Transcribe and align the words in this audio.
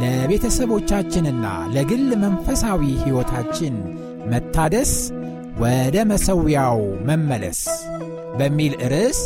ለቤተሰቦቻችንና 0.00 1.44
ለግል 1.74 2.08
መንፈሳዊ 2.22 2.82
ሕይወታችን 3.02 3.74
መታደስ 4.32 4.92
ወደ 5.62 5.96
መሠዊያው 6.10 6.78
መመለስ 7.08 7.60
በሚል 8.38 8.74
ርዕስ 8.92 9.20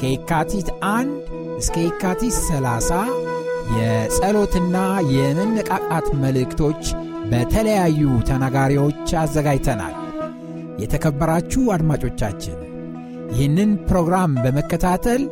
ከየካቲት 0.00 0.68
አንድ 0.92 1.14
እስከ 1.58 1.76
የካቲት 1.84 2.36
30 2.44 3.00
የጸሎትና 3.76 4.76
የመነቃቃት 5.14 6.08
መልእክቶች 6.22 6.82
በተለያዩ 7.30 8.00
ተናጋሪዎች 8.28 9.04
አዘጋጅተናል። 9.20 9.96
የተከበራችሁ 10.82 11.62
አድማጮቻችን 11.74 12.58
ይህንን 13.32 13.70
ፕሮግራም 13.88 14.32
በመከታተል 14.44 15.22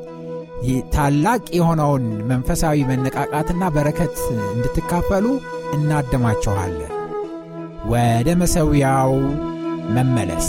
ታላቅ 0.94 1.42
የሆነውን 1.52 2.06
መንፈሳዊ 2.22 2.78
መነቃቃትና 2.84 3.64
በረከት 3.76 4.16
እንድትካፈሉ 4.48 5.26
እናደማችኋለን። 5.72 6.92
ወደ 7.90 8.28
መሠዊያው 8.42 9.12
መመለስ 9.94 10.48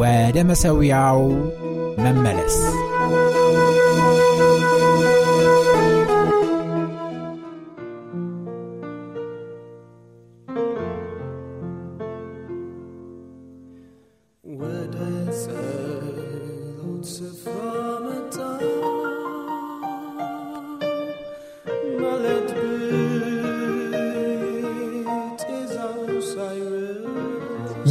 ወደ 0.00 0.38
መሠዊያው 0.44 1.20
መመለስ 1.98 2.56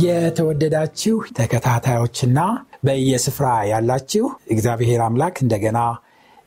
የተወደዳችሁ 0.02 1.18
ተከታታዮችና 1.38 2.40
በየስፍራ 2.84 3.48
ያላችሁ 3.70 4.26
እግዚአብሔር 4.54 5.02
አምላክ 5.06 5.36
እንደገና 5.44 5.80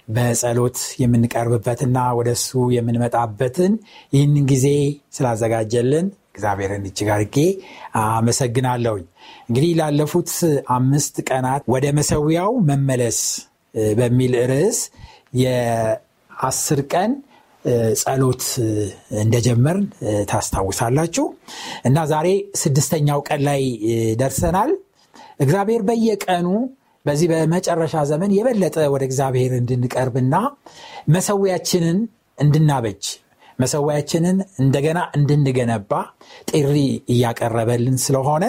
በጸሎት 0.08 0.78
የምንቀርብበትና 1.02 1.98
ወደ 2.18 2.28
እሱ 2.36 2.62
የምንመጣበትን 2.74 3.72
ይህንን 4.12 4.44
ጊዜ 4.52 4.66
ስላዘጋጀልን 5.16 6.06
እግዚአብሔርን 6.32 6.84
እጅግ 6.88 7.08
አድርጌ 7.14 7.36
አመሰግናለሁኝ። 8.02 9.04
እንግዲህ 9.48 9.72
ላለፉት 9.80 10.30
አምስት 10.76 11.16
ቀናት 11.28 11.62
ወደ 11.74 11.86
መሰዊያው 11.98 12.52
መመለስ 12.68 13.18
በሚል 13.94 14.34
ርዕስ 14.52 14.78
የአስር 15.42 16.80
ቀን 16.92 17.12
ጸሎት 18.00 18.44
እንደጀመርን 19.22 19.86
ታስታውሳላችሁ 20.30 21.26
እና 21.84 21.98
ዛሬ 22.12 22.28
ስድስተኛው 22.60 23.20
ቀን 23.28 23.42
ላይ 23.48 23.62
ደርሰናል። 24.20 24.70
እግዚአብሔር 25.40 25.82
በየቀኑ 25.88 26.48
በዚህ 27.04 27.28
በመጨረሻ 27.32 27.96
ዘመን 28.10 28.30
የበለጠ 28.36 28.78
ወደ 28.94 29.02
እግዚአብሔር 29.08 29.52
እንድንቀርብና 29.58 30.34
መሰዊያችንን 31.14 31.98
እንድናበጅ 32.38 33.04
መሰዊያችንን 33.58 34.36
እንደገና 34.62 34.98
እንድንገነባ 35.16 35.92
ጥሪ 36.50 36.76
እያቀረበልን 37.14 37.96
ስለሆነ 38.04 38.44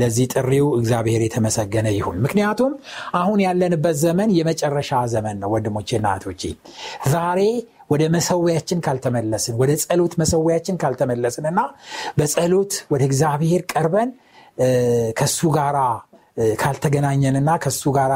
ለዚህ 0.00 0.26
ጥሪው 0.34 0.66
እግዚአብሔር 0.78 1.22
የተመሰገነ 1.24 1.88
ይሁን። 1.96 2.16
ምክንያቱም 2.24 2.72
አሁን 3.20 3.38
ያለንበት 3.44 3.96
ዘመን 4.02 4.30
የመጨረሻ 4.36 5.00
ዘመን 5.14 5.36
ነው 5.42 5.50
ወንድሞቼና 5.54 6.06
እህቶቼ 6.14 6.42
ዛሬ 7.12 7.40
ወደ 7.90 8.02
መሰዊያችን 8.14 8.80
ካልተመለስን 8.86 9.54
ወደ 9.60 9.72
ጸሎት 9.84 10.12
መሰዊያችን 10.20 10.76
ካልተመለስን 10.82 11.46
እና 11.50 11.60
በጸሎት 12.18 12.74
ወደ 12.92 13.02
እግዚአብሔር 13.08 13.62
ቀርበን 13.72 14.10
ከሱ 15.18 15.40
ጋራ 15.56 15.78
ካልተገናኘንና 16.60 17.50
ከሱ 17.64 17.82
ጋር 17.96 18.12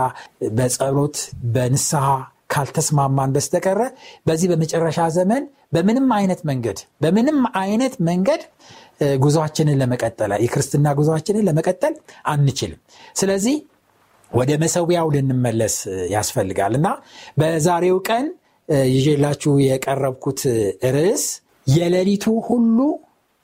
በጸሎት 0.59 1.17
በንስሐ 1.55 2.07
ካልተስማማን 2.55 3.31
በስተቀረ 3.35 3.81
በዚህ 4.27 4.49
በመጨረሻ 4.51 4.99
ዘመን 5.17 5.45
በምንም 5.75 6.09
አይነት 6.17 6.41
መንገድ 6.49 6.79
በምንም 7.03 7.39
አይነት 7.61 7.95
መንገድ 8.09 8.43
ጉዞችንን 9.25 9.79
ለመቀጠል 9.81 10.33
የክርስትና 10.45 10.89
ጉዞችንን 10.99 11.47
ለመቀጠል 11.49 11.95
አንችልም። 12.33 12.81
ስለዚህ 13.17 13.57
ወደ 14.31 14.53
መሰዊያው 14.63 15.09
ልንመለስ 15.15 15.77
ያስፈልጋል 16.15 16.73
እና 16.79 16.89
በዛሬው 17.41 17.99
ቀን 18.09 18.27
ይዤላችሁ 18.93 19.53
የቀረብኩት 19.65 20.41
ርዕስ 20.95 21.25
የሌሊቱ 21.67 22.27
ሁሉ 22.49 22.79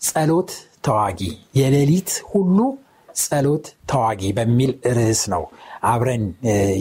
ጸሎት 0.01 0.51
ተዋጊ 0.87 1.21
የሌሊት 1.61 2.11
ሁሉ 2.33 2.59
ጸሎት 3.23 3.67
ተዋጊ 3.91 4.23
በሚል 4.37 4.71
ርዕስ 4.99 5.23
ነው 5.33 5.43
አብረን 5.91 6.25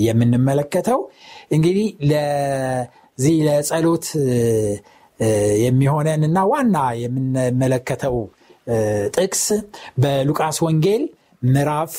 የምንመለከተው። 0.05 0.99
እንግዲህ 1.55 1.87
ለዚህ 2.11 3.35
ለጸሎት 3.47 4.07
የሚሆነን 5.63 6.21
እና 6.27 6.39
ዋና 6.51 6.75
የምንመለከተው 7.01 8.15
ጥቅስ 9.15 9.43
በሉቃስ 9.97 10.57
ወንጌል 10.65 11.03
ምዕራፍ 11.41 11.93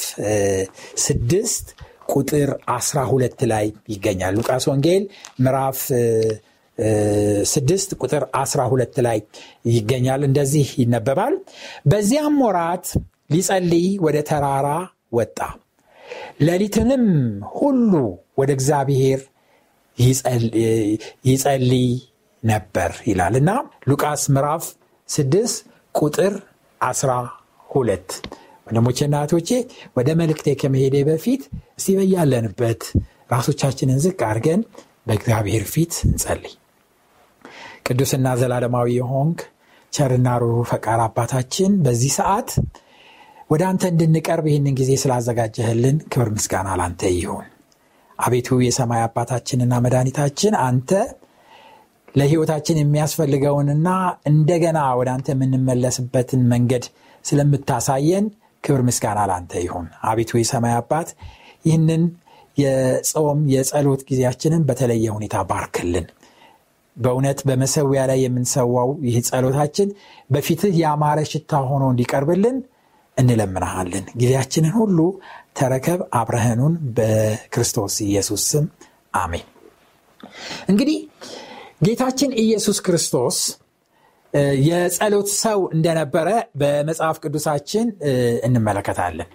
ስድስት 1.05 1.67
ቁጥር 2.13 2.49
12 2.73 3.45
ላይ 3.53 3.67
ይገኛል። 3.89 4.35
ሉቃስ 4.39 4.65
ወንጌል 4.71 5.03
ምዕራፍ 5.45 5.79
ስድስት 7.53 7.91
ቁጥር 8.03 8.23
12 8.37 9.01
ላይ 9.07 9.19
ይገኛል። 9.71 10.23
እንደዚህ 10.29 10.69
ይነበባል። 10.83 11.35
በዚያም 11.87 12.37
ወራት 12.47 12.87
ሊጸልይ 13.31 13.89
ወደ 14.07 14.17
ተራራ 14.31 14.69
ወጣ፣ 15.13 15.39
ሌሊትንም 16.41 17.05
ሁሉ 17.55 17.93
ወደ 18.39 18.51
እግዚአብሔር 18.57 19.21
ይጸልይ 21.29 21.89
ነበር 22.43 22.91
ይላል 23.07 23.35
እና 23.41 23.51
ሉቃስ 23.89 24.23
ምዕራፍ 24.35 24.65
6 25.09 25.59
ቁጥር 25.95 26.35
12 26.81 28.15
ወንድሞቼና 28.67 29.17
እህቶቼ 29.21 29.51
ወደ 29.97 30.09
መልእክቴ 30.21 30.49
ከመሄዴ 30.61 30.97
በፊት 31.09 31.43
እስቲ 31.79 31.95
በያለንበት 31.99 32.83
ራሶቻችንን 33.33 33.99
ዝቅ 34.05 34.19
አድርገን 34.29 34.61
በእግዚአብሔር 35.07 35.65
ፊት 35.73 35.95
እንጸልይ። 36.09 36.55
ቅዱስና 37.87 38.29
ዘላለማዊ 38.41 38.89
የሆንክ 38.97 39.41
ቸርና 39.93 40.29
ሩሩ 40.43 40.57
ፈቃር 40.71 41.01
አባታችን 41.07 41.73
በዚህ 41.85 42.13
ሰዓት 42.19 42.51
ወደ 43.51 43.63
አንተ 43.71 43.85
እንድንቀርብ 43.93 44.45
ይህንን 44.51 44.75
ጊዜ 44.81 44.91
ስላዘጋጀህልን 45.03 45.97
ክብር 46.13 46.29
ምስጋና 46.35 46.69
ላንተ 46.81 47.03
ይሁን። 47.15 47.47
አቤቱ 48.19 48.59
የሰማይ 48.65 49.03
አባታችንና 49.07 49.75
መድኃኒታችን 49.85 50.55
አንተ 50.67 50.91
ለሕይወታችን 52.15 52.81
የሚያስፈልገውንና 52.81 53.89
እንደገና 54.31 54.79
ወደ 54.99 55.09
አንተ 55.15 55.29
የምንመለስበትን 55.35 56.43
መንገድ 56.53 56.85
ስለምታሳየን 57.25 58.27
ክብር 58.65 58.81
ምስጋና 58.87 59.21
ላንተ 59.31 59.53
ይሁን። 59.65 59.87
አቤቱ 60.09 60.31
የሰማይ 60.41 60.75
አባት 60.79 61.09
ይህንን 61.65 62.03
የጾም 62.57 63.41
የጸሎት 63.53 64.01
ጊዜያችንን 64.09 64.63
በተለየ 64.69 65.07
ሁኔታ 65.17 65.37
ባርክልን። 65.51 66.07
በእውነት 66.97 67.39
በመሰዊያ 67.49 68.01
ላይ 68.11 68.19
የምንሰዋው 68.23 68.91
ይህ 69.07 69.17
ጸሎታችን 69.29 69.89
በፊትህ 70.31 70.75
ያማረ 70.83 71.21
ሽታ 71.31 71.61
ሆኖ 71.69 71.85
እንዲቀርብልን 71.93 72.57
እንለምናሃለን። 73.17 74.05
ጊዜያችንን 74.21 74.75
ሁሉ 74.81 74.99
ተረከብ። 75.59 76.01
አብረህኑን 76.19 76.75
በክርስቶስ 76.97 77.95
ኢየሱስ 78.07 78.43
ስም 78.53 78.67
አሜን። 79.15 79.47
እንግዲህ 80.69 80.99
ጌታችን 81.81 82.31
ኢየሱስ 82.43 82.79
ክርስቶስ 82.87 83.37
የጸሎት 84.65 85.29
ሰው 85.37 85.61
እንደነበረ 85.75 86.29
በመጽሐፍ 86.55 87.17
ቅዱሳችን 87.23 87.87
እንመለከታለን። 88.47 89.29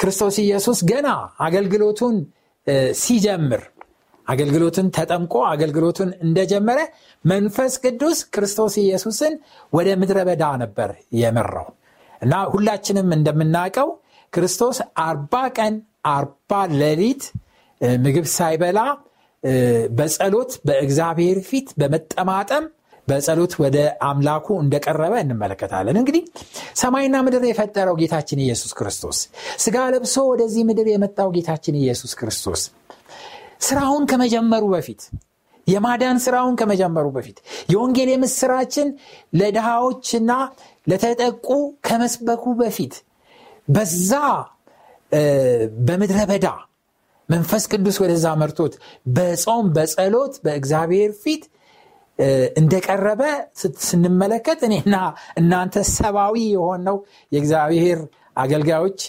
ክርስቶስ 0.00 0.36
ኢየሱስ 0.44 0.78
ገና 0.90 1.08
አገልግሎቱን 1.46 2.16
ሲጀምር 3.00 3.62
አገልግሎትን 4.26 4.86
ተጠምቆ 4.96 5.34
አገልግሎቱን 5.52 6.10
እንደጀመረ 6.24 6.78
መንፈስ 7.24 7.74
ቅዱስ 7.84 8.18
ክርስቶስ 8.34 8.74
ኢየሱስን 8.82 9.34
ወደ 9.72 9.88
ምድረ 10.00 10.18
በዳ 10.28 10.44
ነበር 10.62 10.90
የመራው 11.20 11.68
እና 12.22 12.34
ሁላችንም 12.52 13.08
እንደምናውቀው 13.16 13.88
ክርስቶስ 14.32 14.78
አርባ 15.04 15.34
ቀን 15.58 15.74
አርባ 16.12 16.50
ሌሊት 16.80 17.22
ምግብ 18.04 18.26
ሳይበላ 18.36 18.78
በጸሎት 19.92 20.52
በእግዚአብሔር 20.68 21.38
ፊት 21.48 21.68
በመጠማጠም 21.80 22.64
በጸሎት 23.08 23.52
ወደ 23.62 23.76
አምላኩ 24.06 24.46
እንደቀረበ 24.62 25.14
እንመለከታለን። 25.22 25.96
እንግዲህ 26.00 26.22
ሰማይና 26.76 27.16
ምድር 27.26 27.44
የፈጠረው 27.48 27.96
ጌታችን 28.00 28.42
ኢየሱስ 28.44 28.72
ክርስቶስ 28.78 29.18
ስጋ 29.64 29.76
ለብሶ 29.94 30.16
ወደዚህ 30.30 30.64
ምድር 30.70 30.88
የመጣው 30.92 31.30
ጌታችን 31.36 31.78
ኢየሱስ 31.82 32.12
ክርስቶስ 32.20 32.62
ስራውን 33.60 34.04
ከመጀመሩ 34.10 34.64
በፊት 34.74 35.00
የማዳን 35.66 36.18
ስራውን 36.24 36.54
ከመጀመሩ 36.60 37.06
በፊት 37.16 37.38
የወንጌል 37.72 38.10
የምስራችን 38.12 38.88
ለድሃዎችና 39.40 40.30
ለተጠቁ 40.86 41.48
ከመስበኩ 41.84 42.44
በፊት 42.60 42.94
በዛ 43.68 44.12
በምድረ 45.88 46.20
በዳ 46.30 46.46
መንፈስ 47.28 47.64
ቅዱስ 47.72 47.96
ወደዛ 48.02 48.26
መርቶት 48.40 48.74
በጾም 49.14 49.66
በጸሎት 49.76 50.34
በእግዚአብሔር 50.44 51.10
ፊት 51.22 51.42
እንደቀረበ 52.60 53.22
ስንመለከት 53.84 54.60
እኔና 54.68 54.94
እናንተ 55.40 55.82
ሰብአዊ 55.92 56.36
የሆነው 56.54 56.96
የእግዚአብሔር 57.32 58.00
አገልጋዮች 58.36 59.00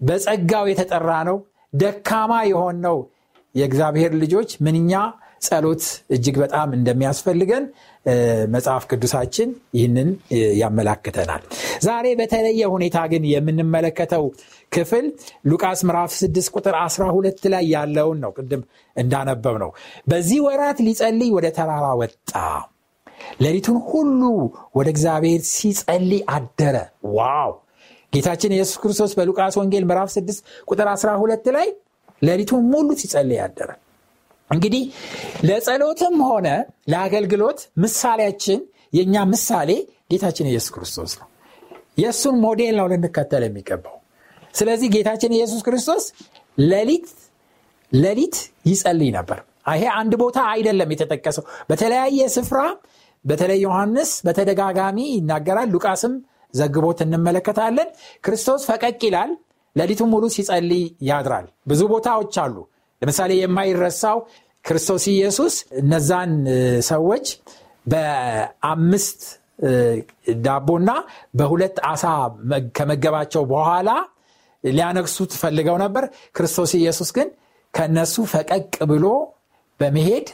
በጸጋው 0.00 0.64
የተጠራ 0.70 1.10
ነው። 1.28 1.36
ደካማ 1.72 2.32
የሆነው 2.50 2.96
የእግዚአብሔር 3.54 4.12
ልጆች 4.22 4.50
ምንኛ 4.66 4.92
ጸሎት 5.42 5.82
እጅግ 6.10 6.36
በጣም 6.42 6.68
እንደሚያስፈልገን 6.76 7.64
መጽሐፍ 8.54 8.84
ቅዱሳችን 8.90 9.48
ይህንን 9.76 10.08
ያመላክተናል። 10.60 11.42
ዛሬ 11.82 12.06
በተለየ 12.20 12.62
ሁኔታ 12.74 12.98
ግን 13.12 13.22
የምንመለከተው 13.30 14.24
ክፍል 14.72 15.06
ሉቃስ 15.46 15.80
ምዕራፍ 15.88 16.12
6 16.18 16.52
ቁጥር 16.54 16.76
12 16.80 17.48
ላይ 17.54 17.64
ያለውን 17.74 18.18
ነው። 18.24 18.32
ቅድም 18.38 18.62
እንዳነበብ 18.96 19.56
ነው። 19.64 19.70
በዚህ 20.08 20.40
ወራት 20.46 20.80
ሊጸልይ 20.86 21.30
ወደ 21.36 21.48
ተራራ 21.58 21.86
ወጣ፣ 22.00 22.32
ሌሊቱን 23.42 23.78
ሁሉ 23.88 24.20
ወደ 24.76 24.88
እግዚአብሔር 24.94 25.42
ሲጸልይ 25.52 26.22
አደረ። 26.34 26.76
ዋው! 27.14 27.52
ጌታችን 28.12 28.54
ኢየሱስ 28.56 28.76
ክርስቶስ 28.82 29.12
በሉቃስ 29.18 29.54
ወንጌል 29.60 29.84
ምዕራፍ 29.84 30.10
6 30.14 30.42
ቁጥር 30.68 30.88
12 30.92 31.48
ላይ 31.56 31.68
ሌሊቱን 32.22 32.62
ሙሉ 32.72 32.88
ሲጸልይ 33.00 33.40
አደረ። 33.44 33.70
እንግዲህ 34.50 34.82
ለጸሎትም 35.44 36.16
ሆነ 36.28 36.48
ለአገልግሎት 36.88 37.60
ምሳሌያችን 37.84 38.60
የእኛ 38.92 39.14
ምሳሌ 39.30 39.70
ጌታችን 40.12 40.48
ኢየሱስ 40.50 40.70
ክርስቶስ 40.74 41.12
ነው። 41.20 41.28
የእሱን 41.98 42.36
ሞዴል 42.44 42.74
ነው 42.80 42.86
ልንከተል 42.92 43.42
የሚገባው። 43.46 43.96
ስለዚህ 44.54 44.88
ጌታችን 44.94 45.32
ኢየሱስ 45.36 45.60
ክርስቶስ 45.66 46.04
ሌሊት 46.64 47.08
ሌሊት 47.92 48.36
ይጸልይ 48.66 49.10
ነበር። 49.16 49.38
ይሄ 49.72 49.84
አንድ 49.98 50.12
ቦታ 50.22 50.38
አይደለም 50.52 50.90
የተጠቀሰው፣ 50.94 51.44
በተለያየ 51.70 52.20
ስፍራ 52.34 52.60
በተለይ 53.24 53.58
ዮሐንስ 53.64 54.10
በተደጋጋሚ 54.26 54.98
ይናገራል። 55.12 55.68
ሉቃስም 55.74 56.14
ዘግቦት 56.54 56.98
እንመለከታለን። 57.04 57.88
ክርስቶስ 58.24 58.62
ፈቀቅ 58.68 58.98
ይላል፣ 59.06 59.30
ሌሊቱን 59.76 60.10
ሙሉ 60.12 60.24
ሲጸልይ 60.34 60.82
ያድራል። 61.08 61.46
ብዙ 61.66 61.80
ቦታዎች 61.92 62.34
አሉ። 62.42 62.56
ለምሳሌ 63.02 63.32
የማይረሳው 63.40 64.18
ክርስቶስ 64.64 65.04
ኢየሱስ 65.14 65.54
እነዛን 65.80 66.32
ሰዎች 66.88 67.26
በአምስት 67.86 69.22
ዳቦና 70.44 70.90
በሁለት 71.38 71.76
አሳ 71.90 72.04
ከመገባቸው 72.76 73.42
በኋላ 73.52 73.90
ሊያነግሱት 74.64 75.32
ፈልገው 75.40 75.76
ነበር። 75.82 76.04
ክርስቶስ 76.36 76.70
ኢየሱስ 76.80 77.10
ግን 77.16 77.28
ከነሱ 77.74 78.14
ፈቀቅ 78.32 78.72
ብሎ 78.92 79.06
በመሄድ 79.80 80.26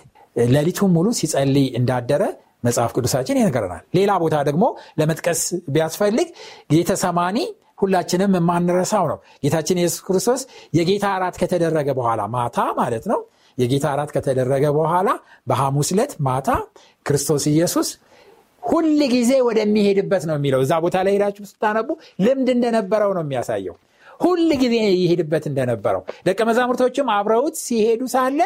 ሌሊቱን 0.50 0.90
ሙሉ 0.96 1.08
ሲጸልይ 1.20 1.66
እንዳደረ 1.78 2.22
መጽሐፍ 2.64 2.90
ቅዱሳችን 2.96 3.38
ይነገረናል። 3.40 3.82
ሌላ 3.98 4.10
ቦታ 4.22 4.36
ደግሞ 4.48 4.64
ለመጥቀስ 5.00 5.42
ቢያስፈልግ 5.74 6.28
ጌተሰማኒ 6.72 7.38
ሁላችንም 7.80 8.34
የማንረሳው 8.38 9.04
ነው። 9.12 9.18
ጌታችን 9.44 9.80
ኢየሱስ 9.80 10.00
ክርስቶስ 10.06 10.42
የጌታ 10.78 11.06
እራት 11.18 11.36
ከተደረገ 11.42 11.88
በኋላ 11.98 12.22
ማታ 12.34 12.58
ማለት 12.78 13.04
ነው። 13.12 13.20
የጌታ 13.58 13.86
እራት 13.94 14.10
ከተደረገ 14.14 14.64
በኋላ 14.76 15.08
በሐሙስ 15.48 15.88
ዕለት 15.94 16.12
ማታ 16.26 16.50
ክርስቶስ 17.06 17.44
ኢየሱስ 17.52 17.88
ሁል 18.62 18.88
ጊዜ 19.12 19.32
ወደሚሄድበት 19.46 20.22
ነው 20.28 20.36
የሚለው። 20.38 20.60
እዛ 20.64 20.72
ቦታ 20.84 20.96
ላይ 21.06 21.14
ሄዳችሁ 21.16 21.44
ስታነቡ 21.50 21.88
ልምድ 22.24 22.48
እንደነበረው 22.54 23.12
ነው 23.16 23.22
የሚያሳየው። 23.24 23.76
ሁል 24.20 24.48
ጊዜ 24.62 24.74
ይሄድበት 24.96 25.44
እንደነበረው 25.50 26.02
ደቀ 26.26 26.40
መዛሙርቶችም 26.48 27.06
አብረውት 27.14 27.56
ሲሄዱ 27.64 28.02
ሳለ 28.14 28.40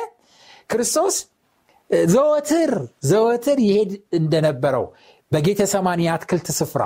ክርስቶስ 0.70 1.16
ዘወትር 2.10 2.72
ዘወትር 3.08 3.58
ይሄድ 3.66 3.90
እንደነበረው 4.19 4.84
በጌተ 5.32 5.62
ሰማኒ 5.72 6.00
አትክልት 6.12 6.48
ስፍራ 6.58 6.82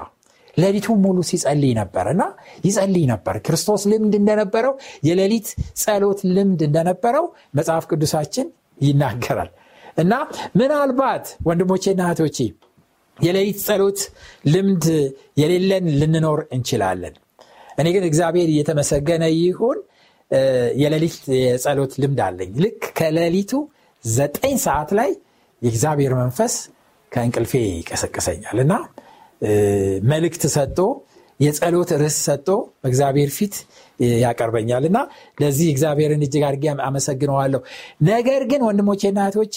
ሌሊቱን 0.59 0.99
ሙሉ 1.05 1.19
ሲጸልይ 1.29 1.73
ነበር 1.79 2.07
እና 2.13 2.23
ይጸልይ 2.65 3.05
ነበር። 3.13 3.37
ክርስቶስ 3.47 3.83
ልምድ 3.93 4.15
እንደነበረው 4.21 4.75
የሌሊት 5.09 5.49
ጸሎት 5.83 6.21
ልምድ 6.37 6.63
እንደነበረው 6.69 7.27
መጽሐፍ 7.59 7.87
ቅዱሳችን 7.91 8.47
ይናገራል 8.81 9.51
እና 9.99 10.15
ምናልባት 10.59 11.27
ወንድሞቼና 11.47 12.03
እህቶቼ 12.09 12.39
የሌሊት 13.17 13.59
ጸሎት 13.65 14.01
ልምድ 14.49 14.85
የሌለን 15.41 15.87
ልንኖር 16.01 16.41
እንችላለን። 16.57 17.15
እኔ 17.79 17.89
ግን 17.97 18.05
እግዚአብሔር 18.09 18.49
እየተመሰገነ 18.53 19.25
ይሁን 19.37 19.79
የሌሊት 20.83 21.17
የጸሎት 21.39 21.93
ልምድ 22.03 22.21
አለኝ። 22.27 22.51
ልክ 22.65 22.81
ከሌሊቱ 22.99 23.53
ዘጠኝ 24.05 24.57
ሰዓት 24.65 24.91
ላይ 24.99 25.11
የእግዚአብሔር 25.63 26.13
መንፈስ 26.21 26.55
ከእንቅልፌ 27.13 27.53
ይቀሰቅሰኛል 27.73 28.59
እና 28.65 28.73
መልእክት 30.11 30.45
ሰጥቶ 30.55 30.79
የጸሎት 31.41 31.91
ርዕስ 32.01 32.17
ሰጥቶ 32.27 32.49
በእግዚአብሔር 32.81 33.31
ፊት 33.37 33.57
ያቀርበኛል 34.23 34.85
እና 34.89 34.99
ለዚህ 35.43 35.69
እግዚአብሔርን 35.73 36.23
እጅግ 36.27 36.43
አድርጌ 36.49 36.65
አመሰግነዋለሁ። 36.89 37.61
ነገር 38.09 38.43
ግን 38.51 38.63
ወንድሞቼና 38.69 39.19
እህቶቼ 39.25 39.57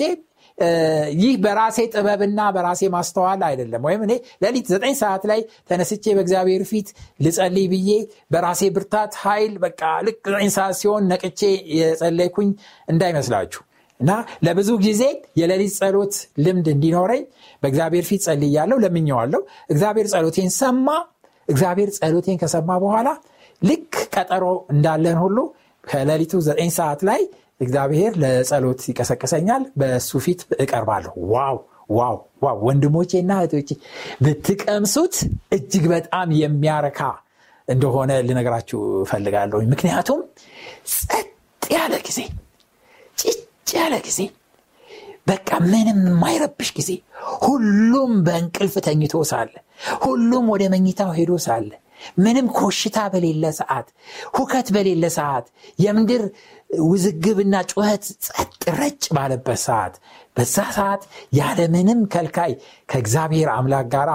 ይህ 1.21 1.33
በራሴ 1.43 1.77
ጥበብና 1.93 2.41
በራሴ 2.55 2.81
ማስተዋል 2.95 3.41
አይደለም። 3.47 3.81
ወይም 3.87 4.01
እኔ 4.05 4.13
ሌሊት 4.43 4.67
ዘጠኝ 4.73 4.93
ሰዓት 5.01 5.23
ላይ 5.31 5.39
ተነስቼ 5.69 6.03
በእግዚአብሔር 6.17 6.63
ፊት 6.71 6.89
ልጸልይ 7.19 7.65
ብዬ 7.71 7.89
በራሴ 8.31 8.61
ብርታት 8.75 9.13
ኃይል 9.23 9.53
በቃ 9.63 9.81
ልክ 10.07 10.19
ዘጠኝ 10.27 10.51
ሰዓት 10.57 10.77
ሲሆን 10.81 11.09
ነቅቼ 11.13 11.41
የጸለይኩኝ 11.79 12.49
እንዳይመስላችሁ 12.87 13.61
እና 14.01 14.11
ለብዙ 14.45 14.69
ጊዜ 14.85 15.03
የሌሊት 15.39 15.73
ጸሎት 15.79 16.13
ልምድ 16.39 16.67
እንዲኖረኝ 16.73 17.23
በእግዚአብሔር 17.63 18.05
ፊት 18.09 18.21
ጸልያለሁ፣ 18.27 18.77
ለምኘዋለሁ። 18.83 19.41
እግዚአብሔር 19.69 20.07
ጸሎቴን 20.13 20.51
ሰማ። 20.57 20.87
እግዚአብሔር 21.47 21.89
ጸሎቴን 21.97 22.37
ከሰማ 22.41 22.71
በኋላ 22.83 23.09
ልክ 23.61 23.93
ቀጠሮ 24.15 24.43
እንዳለን 24.73 25.17
ሁሉ 25.23 25.37
ከሌሊቱ 25.83 26.33
ዘጠኝ 26.45 26.69
ሰዓት 26.77 27.01
ላይ 27.09 27.21
እግዚአብሔር 27.61 28.13
ለጸሎት 28.21 28.81
ይቀሰቅሰኛል። 28.89 29.63
በእሱ 29.79 30.19
ፊት 30.25 30.41
እቀርባለሁ። 30.63 31.13
wow 31.33 31.57
wow 31.91 32.15
ዋው! 32.43 32.57
ወንድሞቼና 32.67 33.31
እህቶቼ 33.39 33.69
ብትቀምሱት 34.25 35.15
እጅግ 35.55 35.85
በጣም 35.93 36.27
የሚያረካ 36.41 36.99
እንደሆነ 37.67 38.11
ልነግራችሁ 38.27 38.79
እፈልጋለሁ። 39.03 39.59
ምክንያቱም 39.73 40.21
ጸጥ 40.95 41.27
ያለ 41.61 41.93
ጊዜ 42.07 42.19
ያለ 43.75 43.95
ጊዜ 44.07 44.19
በቃ 45.27 45.49
ምንም 45.71 45.99
የማይረብሽ 46.07 46.69
ጊዜ 46.77 46.91
ሁሉም 47.41 48.11
በእንቅልፍ 48.25 48.75
ተኝቶ 48.85 49.15
ሳለ 49.31 49.53
ሁሉም 50.05 50.45
ወደ 50.53 50.63
መኝታው 50.73 51.11
ሄዶ 51.17 51.33
ሳለ 51.45 51.69
ምንም 52.17 52.47
ኮሽታ 52.57 52.97
በሌለ 53.13 53.45
ሰዓት 53.57 53.87
ሁከት 54.37 54.67
በሌለ 54.75 55.03
ሰዓት 55.17 55.45
የምድር 55.79 56.23
ውዝግብና 56.85 57.55
ጩኸት 57.71 58.03
ጸጥ 58.25 58.49
ረጭ 58.79 59.03
ባለበት 59.17 59.59
ሰዓት 59.67 59.95
በዛ 60.37 60.55
ሰዓት 60.77 61.03
ያለምንም 61.39 62.01
ከልካይ 62.13 62.53
ከእግዚአብሔር 62.91 63.49
አምላክ 63.57 63.87
ጋር 63.95 64.09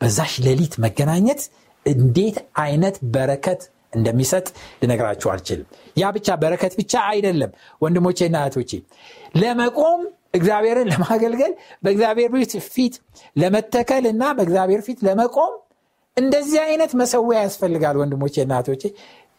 በዛሽ 0.00 0.34
ሌሊት 0.46 0.74
መገናኘት 0.84 1.42
እንዴት 1.86 2.36
አይነት 2.62 2.96
በረከት 3.14 3.62
እንደሚሰጥ 3.92 4.46
ልነግራችሁ 4.82 5.28
አልችልም። 5.32 5.68
ያ 5.96 6.10
ብቻ 6.16 6.36
በረከት 6.42 6.74
ብቻ 6.80 6.94
አይደለም 7.10 7.52
ወንድሞቼና 7.82 8.36
እህቶቼ፣ 8.42 8.72
ለመቆም 9.36 10.00
እግዚአብሔርን 10.34 10.88
ለማገልገል 10.92 11.52
በእግዚአብሔር 11.84 12.30
ፊት 12.68 12.94
ለመተከል 13.36 14.04
እና 14.12 14.22
በእግዚአብሔር 14.38 14.82
ፊት 14.86 15.00
ለመቆም 15.06 15.54
እንደዚህ 16.16 16.60
አይነት 16.66 16.92
መሰዊያ 17.00 17.38
ያስፈልጋል። 17.46 17.96
ወንድሞቼና 18.00 18.52
እህቶቼ። 18.58 18.82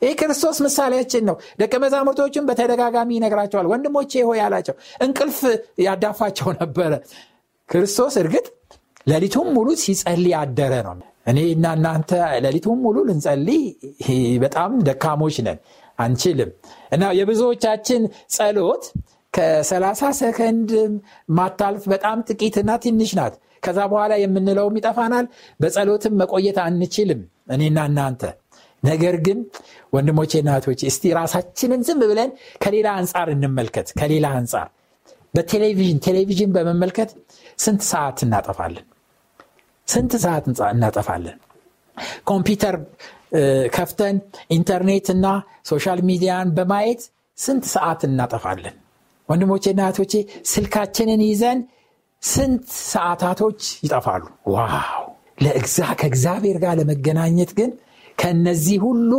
ይህ 0.02 0.14
ክርስቶስ 0.20 0.58
ምሳሌያችን 0.66 1.24
ነው። 1.30 1.36
ደቀ 1.60 1.74
መዛሙርቶችን 1.84 2.48
በተደጋጋሚ 2.48 3.10
ይነግራቸዋል። 3.18 3.68
ወንድሞቼ 3.72 4.12
ሆይ 4.30 4.40
አላቸው። 4.46 4.76
እንቅልፍ 5.06 5.40
ያዳፋቸው 5.86 6.50
ነበረ። 6.58 6.92
ክርስቶስ 7.70 8.16
እርግጥ 8.22 8.46
ሌሊቱም 9.08 9.48
ሙሉ 9.56 9.70
ሲጸልይ 9.84 10.34
አደረ 10.40 10.74
ነው 10.88 10.96
እኔ 11.26 11.40
እና 11.54 11.66
እናንተ 11.78 12.12
ሌሊቱም 12.46 12.80
ሙሉ 12.86 12.98
ልንጸልይ 13.08 13.62
በጣም 14.44 14.72
ደካሞች 14.88 15.38
ነን 15.48 15.60
አንችልም። 16.00 16.52
እና 16.92 17.04
የብዙዎቻችን 17.18 18.02
ጸሎት 18.36 18.86
ከሰላሳ 19.34 20.02
ሰከንድ 20.20 20.72
ማታልፍ 21.34 21.84
በጣም 21.94 22.18
ጥቂትና 22.30 22.72
ትንሽ 22.86 23.12
ናት። 23.20 23.36
ከዛ 23.64 23.80
በኋላ 23.92 24.14
የምንለውም 24.22 24.78
ይጠፋናል። 24.80 25.26
በጸሎትም 25.60 26.14
መቆየት 26.22 26.58
አንችልም 26.66 27.22
እኔና 27.56 27.80
እናንተ። 27.90 28.24
ነገር 28.84 29.16
ግን 29.26 29.40
ወንድሞቼ 29.94 30.32
እናቶች 30.42 30.80
እስቲ 30.90 31.14
ራሳችንን 31.18 31.82
ዝም 31.88 32.00
ብለን 32.04 32.30
ከሌላ 32.64 32.88
አንጻር 33.00 33.28
እንመልከት። 33.36 33.88
ከሌላ 34.00 34.28
አንጻር 34.38 34.68
በቴሌቪዥን 35.34 36.00
ቴሌቪዥን 36.06 36.52
በመመልከት 36.56 37.12
ስንት 37.60 37.82
ሰዓት 37.92 38.20
እናጠፋለን 38.26 38.86
ስንት 39.88 40.12
ሰዓት 40.24 40.46
እናጠፋለን? 40.74 41.38
ኮምፒውተር 42.26 42.76
ከፍተን 43.76 44.16
ኢንተርኔት 44.50 45.08
እና 45.16 45.26
social 45.66 46.00
media 46.10 46.37
ን 46.37 46.48
በማየት 46.58 47.02
ስንት 47.38 47.66
ሰዓት 47.74 48.02
እናጠፋለን? 48.10 48.76
ወንድሞቼና 49.30 49.82
እህቶቼ 49.88 50.14
ስልካችንን 50.54 51.22
ይዘን 51.30 51.60
ስንት 52.24 52.64
ሰዓታቶች 52.94 53.62
ይጠፋሉ? 53.86 54.24
ዋው! 54.48 55.04
ከእግዚአብሔር 56.02 56.58
ጋር 56.64 56.74
ለመገናኘት 56.80 57.52
ግን 57.60 57.72
ከነዚህ 58.18 58.78
ሁሉ 58.86 59.12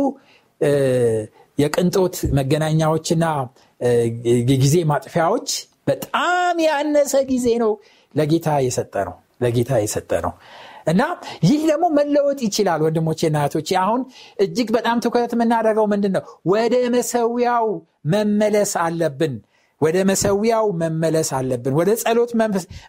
የቅንጦት 1.57 2.15
መገናኛዎችና 2.37 3.25
የጊዜ 4.49 4.75
ማጥፊያዎች 4.91 5.49
በጣም 5.89 6.55
ያነሰ 6.65 7.13
ጊዜ 7.31 7.47
ነው 7.63 7.71
ለጌታ 8.15 8.47
የሰጠ 8.65 8.95
ነው 9.09 9.15
ለጌታ 9.41 9.71
የሰጠ 9.81 10.11
ነው። 10.25 10.33
እና 10.87 11.01
ይህ 11.45 11.61
ደግሞ 11.69 11.85
መለወጥ 11.97 12.39
ይችላል 12.47 12.81
ወንድሞቼ 12.85 13.29
ናቶች 13.35 13.69
አሁን 13.81 14.01
እጅግ 14.39 14.69
በጣም 14.75 14.97
ትኩረት 14.99 15.33
የምናደርገው 15.35 15.85
ምንድን 15.93 16.13
ነው 16.17 16.23
ወደ 16.51 16.75
መሰዊያው 16.95 17.67
መመለስ 18.13 18.73
አለብን። 18.83 19.35
ወደ 19.81 19.97
መሰዊያው 20.09 20.65
መመለስ 20.81 21.29
አለብን። 21.37 21.73
ወደ 21.79 21.91
ጸሎት 22.01 22.31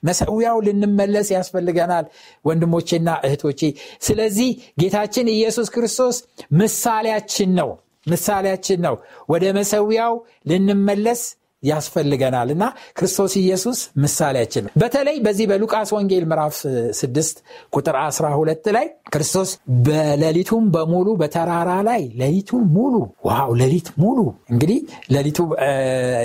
መሰዊያው 0.09 0.59
ልንመለስ 0.67 1.29
ያስፈልገናል 1.35 2.05
ወንድሞቼና 2.45 3.09
እህቶቼ። 3.27 3.61
ስለዚህ 4.03 4.51
ጌታችን 4.83 5.33
ኢየሱስ 5.35 5.71
ክርስቶስ 5.75 6.19
ምሳሌያችን 6.61 7.51
ነው። 7.61 7.71
ምሳሌያችን 8.07 8.81
ነው። 8.87 8.95
ወደ 9.29 9.45
መሰዊያው 9.59 10.15
ልንመለስ 10.51 11.23
ያስፈልገናል። 11.65 12.49
እና 12.55 12.65
ክርስቶስ 12.99 13.33
ኢየሱስ 13.43 13.79
ምሳሌያችን 13.99 14.65
ነው። 14.67 14.73
በተለይ 14.83 15.17
በዚህ 15.27 15.47
በሉቃስ 15.51 15.91
ወንጌል 15.97 16.25
ምዕራፍ 16.31 16.55
6 17.01 17.43
ቁጥር 17.73 17.97
12 18.03 18.71
ላይ 18.77 18.87
ክርስቶስ 19.15 19.51
በሌሊቱም 19.87 20.65
በሙሉ 20.75 21.09
በተራራ 21.21 21.71
ላይ 21.89 22.03
ሌሊቱን 22.21 22.65
ሙሉ 22.77 22.95
ዋው 23.27 23.53
ሌሊት 23.61 23.91
ሙሉ 23.99 24.19
እንግዲህ 24.53 24.81
ሌሊቱ 25.15 25.39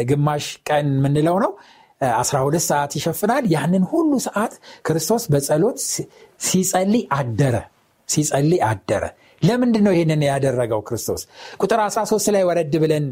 ግማሽ 0.10 0.48
ቀን 0.70 0.88
የምንለው 0.96 1.38
ነው። 1.46 1.52
12 2.02 2.66
ሰዓት 2.68 2.92
ይሸፍናል። 2.98 3.46
ያንን 3.54 3.84
ሁሉ 3.92 4.12
ሰዓት 4.26 4.54
ክርስቶስ 4.88 5.24
በጸሎት 5.32 5.80
ሲጸልይ 6.42 7.04
አደረ 7.18 7.56
ሲጸልይ 8.10 8.62
አደረ 8.68 9.04
ለምንድን 9.42 9.84
ነው 9.88 9.94
ይህንን 9.96 10.22
ያደረገው 10.28 10.82
ክርስቶስ? 10.88 11.22
ቁጥር 11.60 11.80
13 11.86 12.30
ላይ 12.36 12.44
ወረድ 12.50 12.74
ብለን 12.84 13.06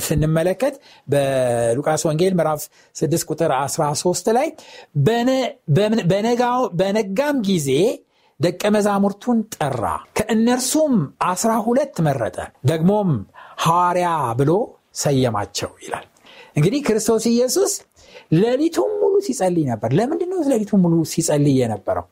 ስንመለከት 0.00 0.74
በሉቃስ 1.08 2.02
ወንጌል 2.08 2.34
ምዕራፍ 2.38 2.62
6 2.96 3.28
ቁጥር 3.30 3.52
13 3.58 4.32
ላይ 4.32 4.48
በነጋም 6.80 7.36
ጊዜ 7.42 7.68
ደቀ 8.40 8.62
መዛሙርቱን 8.74 9.38
ጠራ 9.54 9.84
ከእነርሱም 10.18 10.94
አስራ 11.24 11.52
ሁለት 11.66 11.96
መረጠ 12.06 12.36
ደግሞም 12.64 13.10
ሐዋርያ 13.64 14.08
ብሎ 14.40 14.52
ሰየማቸው 14.96 15.70
ይላል። 15.84 16.06
እንግዲህ 16.56 16.80
ክርስቶስ 16.88 17.24
ኢየሱስ 17.30 17.72
ሌሊቱን 18.36 18.90
ሙሉ 19.00 19.14
ሲጸልይ 19.26 19.64
ነበር። 19.70 19.90
ለምንድን 19.98 20.30
ነው 20.32 20.40
ሙሉ 20.84 20.94
ሲጸልይ 21.12 21.56
የነበረው 21.62 22.06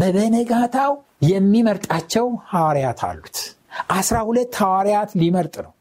በበነጋታው 0.00 0.92
የሚመርጣቸው 1.30 2.26
ሐዋርያት 2.50 3.00
አሉት። 3.08 3.38
አስራ 3.96 4.16
ሁለት 4.28 4.54
ሐዋርያት 4.62 5.10
ሊመርጥ 5.20 5.56
ነው። 5.66 5.72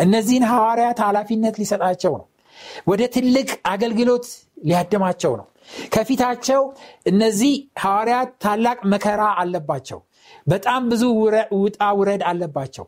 እነዚህን 0.00 0.44
ሐዋርያት 0.52 0.98
ኃላፊነት 1.06 1.54
ሊሰጣቸው 1.62 2.12
ነው። 2.20 2.26
ወደ 2.86 3.02
ትልቅ 3.14 3.48
አገልግሎት 3.70 4.26
ሊያድማቸው 4.64 5.32
ነው። 5.40 5.46
ከፊታቸው 5.94 6.62
እነዚህ 7.06 7.52
ሐዋርያት 7.82 8.30
ታላቅ 8.44 8.78
መከራ 8.92 9.22
አለባቸው። 9.42 10.00
በጣም 10.46 10.82
ብዙ 10.90 11.02
ውጣ 11.60 11.80
ውረድ 11.98 12.22
አለባቸው። 12.30 12.84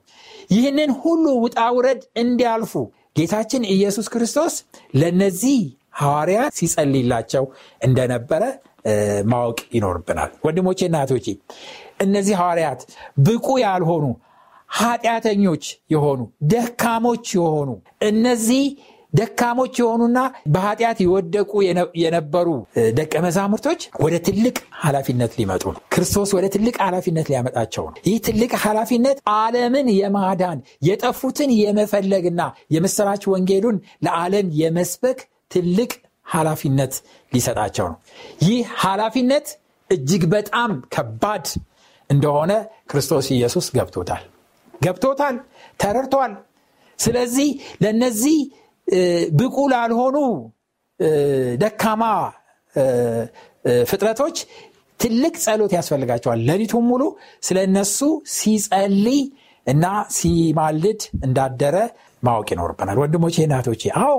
ይህንን 0.51 0.91
ሁሉ 1.03 1.25
ውጣ 1.45 1.61
ውረድ 1.77 2.03
እንዲያልፉ 2.23 2.73
ጌታችን 3.19 3.63
ኢየሱስ 3.75 4.07
ክርስቶስ 4.09 4.55
ለነዚህ 5.01 5.59
ሐዋርያት 6.01 6.53
ሲጸልይላቸው 6.59 7.45
እንደነበረ 7.81 8.43
ማወቅ 9.27 9.59
ይኖርብናል። 9.77 10.31
ወንድሞቼ 10.47 10.81
እናቶቼ 10.87 11.27
እነዚህ 12.01 12.35
ሐዋርያት 12.41 12.81
ብቁ 13.25 13.47
ያልሆኑ 13.63 14.05
ኃጢአተኞች 14.79 15.65
የሆኑ 15.91 16.21
ደካሞች 16.53 17.27
የሆኑ 17.37 17.71
እነዚህ 18.09 18.65
ደካሞች 19.13 19.75
የሆኑና 19.81 20.19
በኃጢአት 20.47 20.99
የወደቁ 21.03 21.51
የነበሩ 22.03 22.49
ደቀ 22.97 23.13
መዛሙርቶች 23.23 23.81
ወደ 24.03 24.15
ትልቅ 24.29 24.55
ኃላፊነት 24.81 25.33
ሊመጡ 25.39 25.65
ነው። 25.75 25.81
ክርስቶስ 25.95 26.31
ወደ 26.37 26.47
ትልቅ 26.55 26.75
ኃላፊነት 26.83 27.29
ሊያመጣቸው 27.31 27.85
ነው። 27.87 28.01
ይህ 28.09 28.17
ትልቅ 28.27 28.53
ኃላፊነት 28.65 29.19
ዓለምን 29.35 29.89
የማዳን 29.95 30.59
የጠፉትን 30.89 31.53
የመፈለግና 31.61 32.43
የምስራች 32.77 33.25
ወንጌሉን 33.33 33.79
ለዓለም 34.07 34.49
የመስበክ 34.55 35.21
ትልቅ 35.51 35.91
ኃላፊነት 36.27 36.95
ሊሰጣቸው 37.33 37.87
ነው። 37.89 37.99
ይህ 38.43 38.61
ኃላፊነት 38.81 39.47
እጅግ 39.91 40.23
በጣም 40.33 40.71
ከባድ 40.95 41.47
እንደሆነ 42.11 42.53
ክርስቶስ 42.91 43.27
ኢየሱስ 43.31 43.67
ገብቶታል። 43.77 44.23
ገብቶታል 44.83 45.37
ተረድቷል። 45.81 46.33
ስለዚህ 46.99 47.49
ለነዚህ 47.83 48.39
ብቁ 49.33 49.57
ላልሆኑ 49.73 50.17
ደካማ 51.61 52.03
ፍጥረቶች 53.85 54.37
ትልቅ 55.01 55.35
ጸሎት 55.45 55.73
ያስፈልጋቸዋል። 55.77 56.41
ሌሊቱን 56.41 56.85
ሙሉ 56.87 57.03
ስለ 57.43 57.59
እነሱ 57.61 57.99
ሲጸልይ 58.35 59.21
እና 59.67 59.85
ሲማልድ 60.11 61.01
እንዳደረ 61.25 61.77
ማወቅ 62.23 62.49
ይኖርብናል። 62.53 62.99
ወንድሞቼ 63.03 63.37
እናቶቼ 63.47 63.83
አዎ 64.03 64.17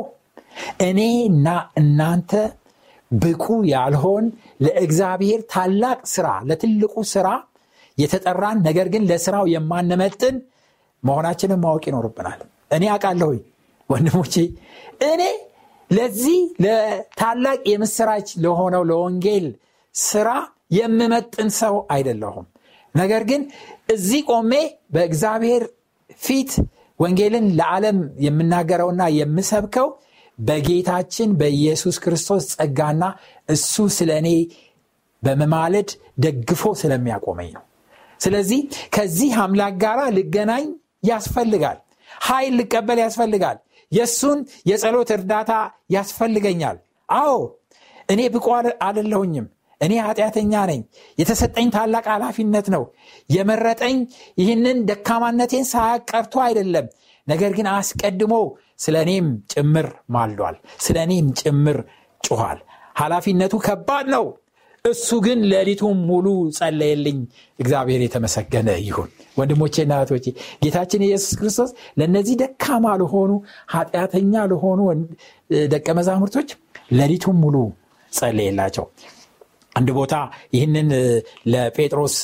እኔና 0.85 1.47
እናንተ 1.81 2.31
ብቁ 3.11 3.43
ያልሆን 3.71 4.25
ለእግዚአብሔር 4.65 5.41
ታላቅ 5.51 5.99
ስራ 6.13 6.27
ለትልቁ 6.49 6.95
ስራ 7.11 7.27
የተጠራን 7.97 8.57
ነገር 8.67 8.87
ግን 8.93 9.03
ለስራው 9.09 9.45
የማንመጥን 9.51 10.35
መሆናችንን 11.03 11.61
ማወቅ 11.63 11.83
ይኖርብናል። 11.89 12.39
እኔ 12.75 12.83
አውቃለሁኝ 12.93 13.41
ወንድሞቼ 13.89 14.35
እኔ 15.09 15.23
ለዚህ 15.89 16.39
ለታላቅ 16.63 17.59
የምስራች 17.71 18.27
ለሆነው 18.43 18.83
ለወንጌል 18.89 19.45
ስራ 19.95 20.29
የምመጥን 20.77 21.49
ሰው 21.59 21.75
አይደለሁም። 21.95 22.45
ነገር 22.95 23.23
ግን 23.29 23.41
እዚህ 23.89 24.21
ቆሜ 24.29 24.51
በእግዚአብሔር 24.93 25.63
ፊት 26.21 26.51
ወንጌልን 26.99 27.45
ለዓለም 27.59 27.97
የምናገረውና 28.25 29.03
የምሰብከው 29.17 29.87
በጌታችን 30.39 31.29
በኢየሱስ 31.39 31.97
ክርስቶስ 32.03 32.43
ጸጋና 32.53 33.03
እሱ 33.49 33.85
ስለ 33.97 34.11
እኔ 34.21 34.29
በመማለድ 35.23 35.89
ደግፎ 36.19 36.63
ስለሚያቆመኝ 36.81 37.49
ነው። 37.57 37.63
ስለዚህ 38.19 38.59
ከዚህ 38.95 39.31
አምላክ 39.43 39.73
ጋር 39.83 39.99
ልገናኝ 40.17 40.65
ያስፈልጋል። 41.03 41.77
ኃይል 42.21 42.53
ልቀበል 42.59 42.99
ያስፈልጋል። 43.03 43.57
የእሱን 43.91 44.39
የጸሎት 44.69 45.09
እርዳታ 45.15 45.51
ያስፈልገኛል። 45.91 46.77
አዎ 47.09 47.33
እኔ 48.09 48.21
ብቁ 48.33 48.45
አደለሁኝም 48.87 49.45
እኔ 49.81 49.93
ኃጢአተኛ 50.05 50.53
ነኝ። 50.69 50.81
የተሰጠኝ 51.17 51.67
ታላቅ 51.69 52.05
ኃላፊነት 52.13 52.67
ነው። 52.75 52.83
የመረጠኝ 53.29 53.97
ይህንን 54.37 54.77
ደካማነቴን 54.89 55.65
ሳያቀርቶ 55.71 56.35
አይደለም። 56.45 56.85
ነገር 57.27 57.51
ግን 57.57 57.67
አስቀድሞ 57.73 58.33
ስለ 58.79 58.95
እኔም 59.05 59.27
ጭምር 59.53 59.87
ማልዷል 60.09 60.55
ስለ 60.79 60.97
እኔም 61.07 61.27
ጭምር 61.41 61.77
ጩኋል 62.23 62.59
ኃላፊነቱ 62.99 63.53
ከባድ 63.65 64.05
ነው 64.15 64.25
እሱ 64.85 65.09
ግን 65.25 65.39
ሌሊቱን 65.51 65.97
ሙሉ 66.09 66.25
ጸለየልኝ። 66.57 67.19
እግዚአብሔር 67.59 68.01
የተመሰገነ 68.03 68.69
ይሁን። 68.83 69.09
ወንድሞቼና 69.37 69.93
እህቶቼ 69.99 70.25
ጌታችን 70.63 71.05
ኢየሱስ 71.07 71.33
ክርስቶስ 71.39 71.69
ለእነዚህ 71.99 72.35
ደካማ 72.41 72.85
ለሆኑ 73.01 73.31
ኃጢአተኛ 73.73 74.43
ለሆኑ 74.51 74.79
ደቀ 75.73 75.87
መዛሙርቶች 75.99 76.51
ሌሊቱን 76.91 77.37
ሙሉ 77.43 77.55
ጸለየላቸው። 78.13 78.85
አንድ 79.75 79.89
ቦታ 79.97 80.15
ይህንን 80.53 80.89
ለጴጥሮስ 81.53 82.17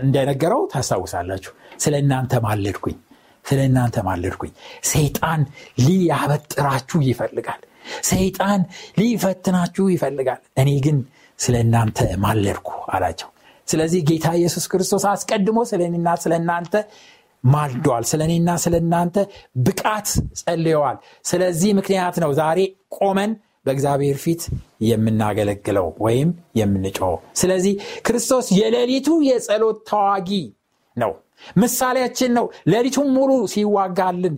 እንደነገረው 0.00 0.62
ታስታውሳላችሁ። 0.72 1.52
ስለ 1.78 1.94
እናንተ 2.02 2.40
ማለድኩኝ፣ 2.44 2.96
ስለ 3.44 3.58
እናንተ 3.68 3.96
ማለድኩኝ። 4.06 4.52
ሰይጣን 4.90 5.40
ሊያበጥራችሁ 5.84 6.98
ይፈልጋል። 7.08 7.62
ሰይጣን 8.10 8.60
ሊፈትናችሁ 9.00 9.86
ይፈልጋል። 9.94 10.40
እኔ 10.62 10.70
ግን 10.86 10.98
ስለ 11.38 11.54
እናንተ 11.64 11.98
ማለድኩ 12.24 12.68
አላቸው። 12.94 13.30
ስለዚህ 13.68 14.00
ጌታ 14.08 14.26
ኢየሱስ 14.38 14.64
ክርስቶስ 14.72 15.04
አስቀድሞ 15.10 15.58
ስለ 15.70 15.80
እኔና 15.90 16.08
ስለ 16.22 16.32
እናንተ 16.40 16.74
ማልዷል። 17.44 18.04
ስለ 18.10 18.20
እኔና 18.28 18.50
ስለ 18.62 18.74
እናንተ 18.82 19.16
ብቃት 19.64 20.08
ጸልየዋል። 20.40 20.96
ስለዚህ 21.24 21.70
ምክንያት 21.80 22.16
ነው 22.24 22.30
ዛሬ 22.40 22.58
ቆመን 22.98 23.32
በእግዚአብሔር 23.66 24.16
ፊት 24.24 24.42
የምናገለግለው 24.88 25.86
ወይም 25.98 26.30
የምንጮኸው። 26.58 27.14
ስለዚህ 27.34 27.74
ክርስቶስ 28.06 28.46
የሌሊቱ 28.58 29.08
የጸሎት 29.28 29.78
ተዋጊ 29.90 30.30
ነው፣ 30.96 31.12
ምሳሌያችን 31.56 32.30
ነው። 32.38 32.46
ሌሊቱን 32.68 33.08
ሙሉ 33.16 33.30
ሲዋጋልን፣ 33.52 34.36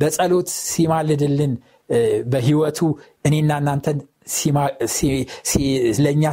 በጸሎት 0.00 0.48
ሲማልድልን፣ 0.70 1.52
በህይወቱ 2.32 2.78
እኔና 3.26 3.52
እናንተን 3.62 3.98
ለእኛ 6.04 6.24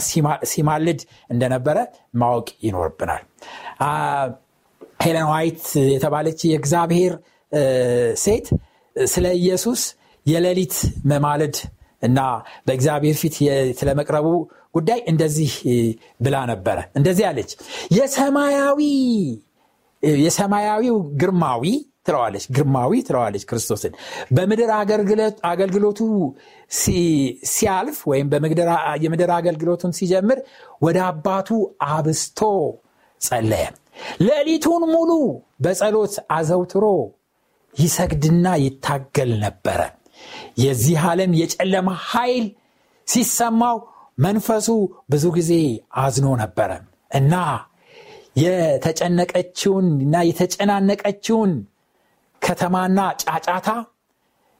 ሲማልድ 0.51 0.99
እንደነበረ 1.29 1.77
ማወቅ 2.15 2.47
ይኖርብናል። 2.65 3.23
ሄለን 5.03 5.27
ዋይት 5.31 5.63
የተባለች 5.93 6.39
የእግዚአብሔር 6.47 7.13
ሴት 8.23 8.47
ስለ 8.95 9.25
ኢየሱስ 9.41 9.81
የሌሊት 10.25 10.75
መማለድ 11.09 11.55
እና 12.03 12.19
በእግዚአብሔር 12.67 13.15
ፊት 13.21 13.35
ስለመቅረቡ 13.79 14.27
ጉዳይ 14.73 14.99
እንደዚህ 15.11 15.53
ብላ 16.21 16.37
ነበረ። 16.51 16.77
እንደዚህ 16.95 17.25
አለች። 17.29 17.51
የሰማያዊ 17.91 18.79
የሰማያዊው 20.21 20.97
ግርማዊ 21.21 21.63
ትለዋለች 22.07 22.45
ግርማዊ 22.49 22.91
ትለዋለች 23.07 23.43
ክርስቶስን 23.49 23.93
በምድር 24.31 24.69
አገልግሎቱ 25.51 25.99
ሲያልፍ 27.49 27.97
ወይም 28.11 28.27
የምድር 29.03 29.31
አገልግሎቱን 29.37 29.93
ሲጀምር 29.97 30.39
ወደ 30.81 30.97
አባቱ 31.09 31.49
አብስቶ 31.89 32.39
ጸለየ። 33.21 33.65
ሌሊቱን 34.23 34.83
ሙሉ 34.93 35.11
በጸሎት 35.63 36.15
አዘውትሮ 36.31 36.85
ይሰግድና 37.73 38.47
ይታገል 38.63 39.31
ነበረ። 39.43 39.79
የዚህ 40.61 40.99
ዓለም 41.07 41.31
የጨለማ 41.39 41.89
ኃይል 42.09 42.45
ሲሰማው 43.07 43.77
መንፈሱ 44.19 44.67
ብዙ 45.09 45.25
ጊዜ 45.35 45.51
አዝኖ 46.03 46.27
ነበረ 46.41 46.71
እና 47.11 47.33
የተጨነቀችውን 48.37 49.87
እና 50.03 50.15
የተጨናነቀችውን 50.29 51.51
ከተማና 52.41 52.99
ጫጫታ 53.23 53.69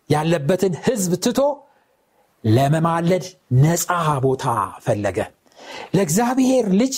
ያለበትን 0.10 0.74
ህዝብ 0.86 1.12
ትቶ 1.26 1.40
ለመማለድ 2.44 3.26
ነፃ 3.64 3.88
ቦታ 4.26 4.46
ፈለገ። 4.86 5.20
ለእግዚአብሔር 5.96 6.66
ልጅ 6.82 6.96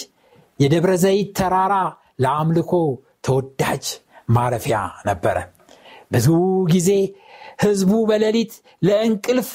የደብረ 0.59 0.93
ዘይት 1.03 1.29
ተራራ 1.39 1.75
ለአምልኮ 2.23 2.71
ተወዳጅ 3.23 3.85
ማረፊያ 4.29 4.77
ነበረ። 5.07 5.37
ብዙ 6.11 6.27
ጊዜ 6.73 6.89
ህዝቡ 7.63 7.91
በሌሊት 8.09 8.53
ለእንቅልፍ 8.87 9.51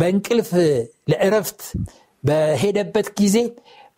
በእንቅልፍ 0.00 0.48
ለእረፍት 1.10 1.60
በሄደበት 2.24 3.08
ጊዜ 3.20 3.36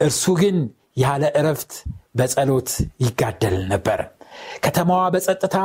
እርሱ 0.00 0.24
ግን 0.40 0.56
ያለ 0.98 1.24
እረፍት 1.40 1.72
በጸሎት 2.18 2.70
ይጋደል 3.04 3.56
ነበር። 3.72 4.00
ከተማዋ 4.64 5.02
በጸጥታ 5.14 5.56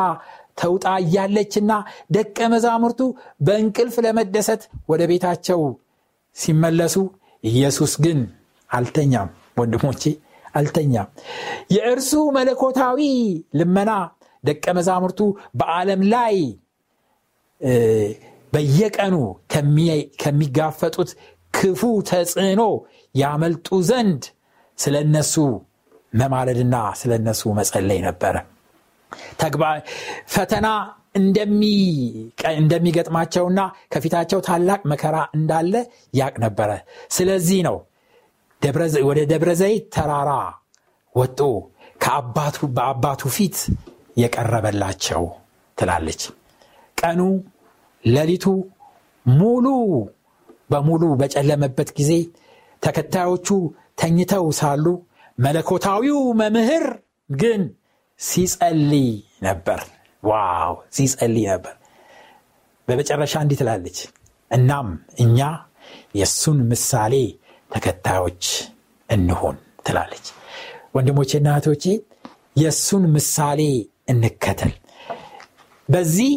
ተውጣ 0.57 0.85
እያለችና 1.03 1.71
ደቀ 2.15 2.37
መዛሙርቱ 2.53 3.01
በእንቅልፍ 3.45 3.95
ለመደሰት 4.05 4.61
ወደ 4.91 5.01
ቤታቸው 5.11 5.61
ሲመለሱ 6.35 6.95
ኢየሱስ 7.43 7.93
ግን 8.03 8.19
አልተኛም። 8.69 9.29
ወንድሞቼ 9.59 10.03
አልተኛም። 10.55 11.07
የእርሱ 11.75 12.11
መለኮታዊ 12.37 12.99
ልመና 13.59 13.91
ደቀ 14.43 14.65
መዛሙርቱ 14.77 15.19
በዓለም 15.59 16.01
ላይ 16.13 16.35
በየቀኑ 18.53 19.15
ከሚጋፈጡት 20.21 21.11
ክፉ 21.53 21.81
ተጽዕኖ 22.09 22.61
ያመልጡ 23.15 23.67
ዘንድ 23.89 24.23
ስለ 24.77 24.95
እነሱ 25.05 25.33
መማለድና 26.13 26.75
ስለ 26.99 27.11
እነሱ 27.21 27.41
መጸለይ 27.59 27.99
ነበረ። 28.07 28.35
ፈተና 30.33 30.67
እንደሚገጥማቸውና 32.59 33.59
ከፊታቸው 33.93 34.39
ታላቅ 34.47 34.81
መከራ 34.91 35.17
እንዳለ 35.37 35.73
ያቅ 36.13 36.33
ነበረ። 36.45 36.69
ስለዚህ 37.11 37.59
ነው 37.67 37.77
ወደ 39.07 39.19
ደብረ 39.31 39.51
ዘይት 39.61 39.85
ተራራ 39.95 40.31
ወጦ 41.15 41.39
በአባቱ 42.77 43.21
ፊት 43.35 43.57
የቀረበላቸው 44.17 45.23
ትላለች። 45.77 46.21
ቀኑ 46.97 47.19
ሌሊቱ 48.03 48.45
ሙሉ 49.25 49.65
በሙሉ 50.71 51.03
በጨለመበት 51.19 51.89
ጊዜ 51.97 52.11
ተከታዮቹ 52.83 53.47
ተኝተው 53.97 54.45
ሳሉ 54.59 54.85
መለኮታዊው 55.37 56.19
መምህር 56.39 56.85
ግን 57.29 57.61
ሲጸልይ 58.19 59.09
ነበር። 59.43 59.79
ዋው 60.23 60.73
ሲጸልይ 60.95 61.45
ነበር። 61.53 61.75
በመጨረሻ 62.87 63.33
እንዲህ 63.43 63.57
ትላለች፣ 63.61 63.97
እናም 64.51 64.87
እኛ 65.19 65.39
የእሱን 66.19 66.59
ምሳሌ 66.71 67.13
ተከታዮች 67.71 68.45
እንሆን 69.09 69.55
ትላለች። 69.85 70.25
ወንድሞቼና 70.95 71.47
እህቶቼ 71.53 71.85
የእሱን 72.61 73.03
ምሳሌ 73.15 73.61
እንከተል። 74.09 74.73
በዚህ 75.89 76.33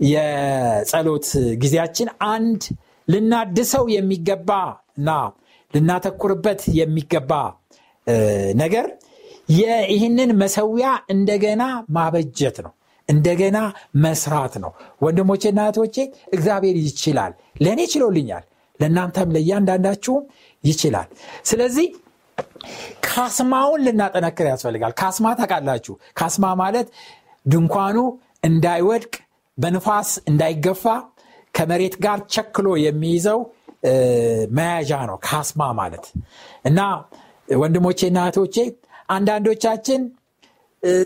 የጸሎት 0.00 1.28
ጊዜያችን 1.62 2.08
አንድ 2.28 2.62
ልናድሰው 3.08 3.84
የሚገባ 3.94 4.50
እና 4.98 5.10
ልናተኩርበት 5.74 6.60
የሚገባ 6.78 7.32
ነገር 8.62 8.86
ይህንን 9.92 10.30
መሰዊያ 10.40 10.88
እንደገና 11.08 11.62
ማበጀት 11.90 12.56
ነው። 12.66 12.72
እንደገና 13.08 13.58
መስራት 14.04 14.54
ነው። 14.62 14.70
ወንድሞቼና 15.02 15.60
እህቶቼ 15.64 15.96
እግዚአብሔር 16.32 16.76
ይችላል። 16.84 17.32
ለእኔ 17.62 17.80
ችሎልኛል 17.92 18.44
ለእናንተም 18.80 19.32
ለእያንዳንዳችሁም 19.34 20.22
ይችላል። 20.64 21.08
ስለዚህ 21.44 21.88
ካስማውን 23.06 23.82
ልናጠነክር 23.86 24.46
ያስፈልጋል። 24.52 24.92
ካስማ 25.00 25.26
ታውቃላችሁ። 25.40 25.94
ካስማ 26.18 26.44
ማለት 26.62 26.88
ድንኳኑ 27.46 27.98
እንዳይወድቅ 28.44 29.12
በንፋስ 29.58 30.10
እንዳይገፋ 30.30 30.84
ከመሬት 31.54 31.94
ጋር 32.04 32.18
ቸክሎ 32.34 32.68
የሚይዘው 32.84 33.40
መያዣ 34.56 34.92
ነው 35.10 35.16
ካስማ 35.26 35.62
ማለት። 35.80 36.04
እና 36.68 36.80
ወንድሞቼና 37.58 38.18
እህቶቼ 38.26 38.56
አንዳንዶቻችን 39.14 40.02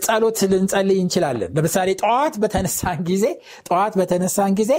ጸሎት 0.05 0.39
ልንጸልይ 0.51 0.97
እንችላለን። 1.03 1.51
ለምሳሌ 1.57 1.89
ጠዋት 2.01 2.35
በተነሳን 2.43 2.99
ጊዜ 3.09 3.25
ጠዋት 3.67 3.93
በተነሳን 3.99 4.53
ጊዜ 4.59 4.71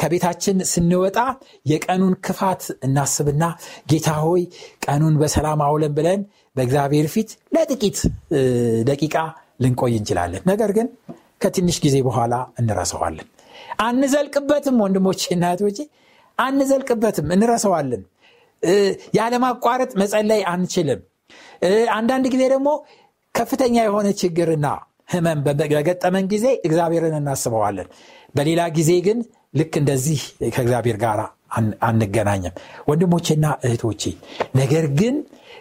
ከቤታችን 0.00 0.56
ስንወጣ 0.70 1.18
የቀኑን 1.66 2.14
ክፋት 2.26 2.62
እናስብና 2.86 3.44
ጌታ 3.92 4.10
ሆይ 4.22 4.42
ቀኑን 4.86 5.16
በሰላም 5.22 5.60
አውለን 5.66 5.92
ብለን 5.98 6.20
በእግዚአብሔር 6.56 7.08
ፊት 7.14 7.30
ለጥቂት 7.56 7.98
ደቂቃ 8.88 9.16
ልንቆይ 9.60 9.94
እንችላለን። 9.98 10.42
ነገር 10.46 10.70
ግን 10.78 10.88
ከትንሽ 11.42 11.76
ጊዜ 11.84 11.96
በኋላ 12.06 12.34
እንረሰዋለን 12.60 13.28
አንዘልቅበትም 13.84 14.78
ወንድሞች 14.84 15.20
እናቶች 15.34 15.78
አንዘልቅበትም 16.40 17.28
እንረሰዋለን 17.36 18.02
ያለማቋረጥ 19.18 19.90
መጸለይ 20.00 20.42
አንችልም። 20.52 21.00
አንዳንድ 21.94 22.26
ጊዜ 22.34 22.42
ደግሞ 22.52 22.68
ከፍተኛ 23.34 23.76
የሆነ 23.84 24.08
ችግርና 24.20 24.66
ህመም 25.12 25.38
በገጠመን 25.44 26.24
ጊዜ 26.32 26.46
እግዚአብሔርን 26.66 27.14
እናስበዋለን። 27.18 27.88
በሌላ 28.34 28.62
ጊዜ 28.76 28.90
ግን 29.06 29.18
ልክ 29.54 29.74
እንደዚህ 29.80 30.20
ከእግዚአብሔር 30.54 30.96
ጋር 31.04 31.20
አንገናኝም። 31.86 32.54
ወንድሞቼና 32.88 33.46
እህቶቼ 33.66 34.02
ነገር 34.54 34.84
ግን 35.00 35.14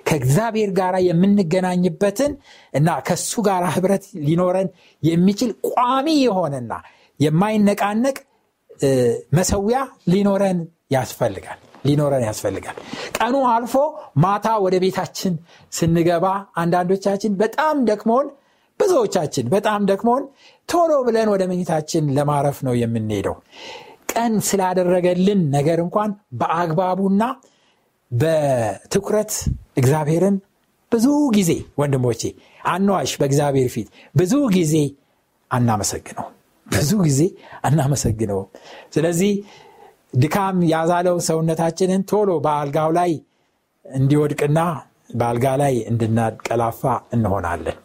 ከእግዚአብሔር 0.10 0.72
ጋር 0.78 0.96
የምንገናኝበትን 1.08 2.32
እና 2.74 2.90
ከሱ 3.08 3.42
ጋር 3.48 3.64
ህብረት 3.76 4.06
ሊኖረን 4.28 4.70
የሚችል 5.04 5.52
ቋሚ 5.70 6.08
የሆነና 6.22 6.74
የማይነቃነቅ 7.20 8.18
መሰዊያ 9.38 9.80
ሊኖረን 10.12 10.60
ያስፈልጋል 10.92 11.60
ሊኖረን 11.86 12.24
ያስፈልጋል። 12.28 12.78
ቀኑ 13.18 13.36
አልፎ 13.52 13.76
ማታ 14.18 14.48
ወደ 14.66 14.76
ቤታችን 14.84 15.34
ስንገባ 15.72 16.26
አንዳንዶቻችን 16.56 17.34
በጣም 17.42 17.78
ደክሞን 17.90 18.28
ብዙዎቻችን 18.80 19.46
በጣም 19.54 19.82
ደክሞን 19.90 20.24
ቶሎ 20.70 20.92
ብለን 21.08 21.30
ወደ 21.34 21.44
መኝታችን 21.52 22.04
ለማረፍ 22.18 22.58
ነው 22.68 22.74
የምንሄደው። 22.82 23.36
ቀን 24.14 24.34
ስላደረገልን 24.48 25.42
ነገር 25.56 25.80
እንኳን 25.86 26.12
በአግባቡና 26.40 27.24
በትኩረት 28.12 29.34
እግዚአብሔርን 29.78 30.38
ብዙ 30.92 31.08
ጊዜ 31.36 31.52
ወንድሞቼ 31.80 32.22
አነዋሽ 32.68 33.12
በእግዚአብሔር 33.22 33.70
ፊት 33.74 33.88
ብዙ 34.16 34.34
ጊዜ 34.56 34.76
አናመሰግነው 35.52 36.28
ብዙ 36.70 36.92
ጊዜ 37.04 37.22
አናመሰግነውም። 37.68 38.48
ስለዚህ 38.96 39.32
ድካም 40.16 40.58
ያዛለው 40.72 41.18
ሰውነታችንን 41.28 42.02
ቶሎ 42.12 42.30
በአልጋው 42.46 42.92
ላይ 42.98 43.12
እንዲወድቅና 43.86 44.60
በአልጋ 45.16 45.46
ላይ 45.62 45.76
እንድናቀላፋ 45.92 46.82
እንሆናለን። 47.16 47.78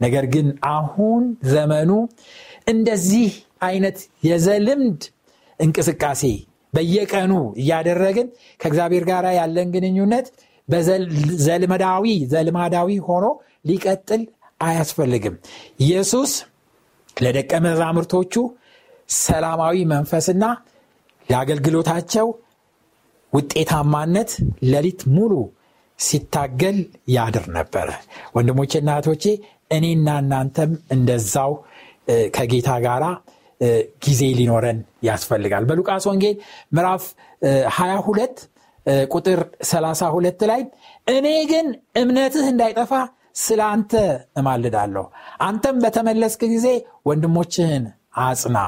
ነገር 0.00 0.24
ግን 0.34 0.46
አሁን 0.70 1.22
ዘመኑ 1.50 1.90
እንደዚህ 2.66 3.30
አይነት 3.62 3.98
የዘልምድ 4.28 5.02
እንቅስቃሴ 5.60 6.22
በየቀኑ 6.72 7.32
እያደረግን 7.62 8.28
ከእግዚአብሔር 8.60 9.04
ጋር 9.10 9.24
ያለን 9.38 9.68
ግንኙነት 9.74 10.26
በዘልመዳዊ 10.68 12.04
ዘልማዳዊ 12.32 12.88
ሆኖ 13.08 13.26
ሊቀጥል 13.66 14.22
አያስፈልግም። 14.60 15.34
ኢየሱስ 15.80 16.32
ለደቀ 17.16 17.52
መዛሙርቶቹ 17.66 18.34
ሰላማዊ 19.08 19.76
መንፈስና 19.92 20.44
ለአገልግሎታቸው 21.28 22.26
ውጤታማነት 23.32 24.30
ሌሊት 24.72 25.02
ሙሉ 25.16 25.32
ሲታገል 25.98 26.78
ያድር 27.16 27.44
ነበረ 27.56 27.88
ወንድሞቼና 28.36 28.90
እህቶቼ 28.96 29.24
እኔና 29.70 30.08
እናንተም 30.22 30.72
እንደዛው 30.94 31.52
ከጌታ 32.36 32.70
ጋር 32.86 33.04
ጊዜ 34.04 34.22
ሊኖረን 34.38 34.78
ያስፈልጋል። 35.08 35.64
በሉቃስ 35.68 36.04
ወንጌል 36.10 36.36
ምዕራፍ 36.76 37.04
22 37.76 38.42
ቁጥር 39.14 39.40
32 39.66 40.46
ላይ 40.50 40.62
እኔ 41.06 41.28
ግን 41.52 41.66
እምነትህ 42.00 42.46
እንዳይጠፋ 42.52 42.92
ስለ 43.36 43.60
አንተ 43.68 43.92
እማልዳለሁ። 44.36 45.04
አንተም 45.40 45.76
በተመለስክ 45.84 46.42
ጊዜ 46.52 46.66
ወንድሞችህን 47.06 47.84
አጽና 48.22 48.58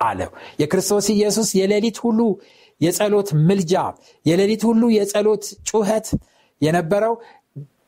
አለው። 0.00 0.30
የክርስቶስ 0.60 1.06
ኢየሱስ 1.14 1.48
የሌሊት 1.60 1.98
ሁሉ 2.04 2.20
የጸሎት 2.80 3.28
ምልጃ 3.46 3.74
የሌሊት 4.26 4.62
ሁሉ 4.68 4.82
የጸሎት 4.96 5.44
ጩኸት 5.70 6.08
የነበረው 6.60 7.14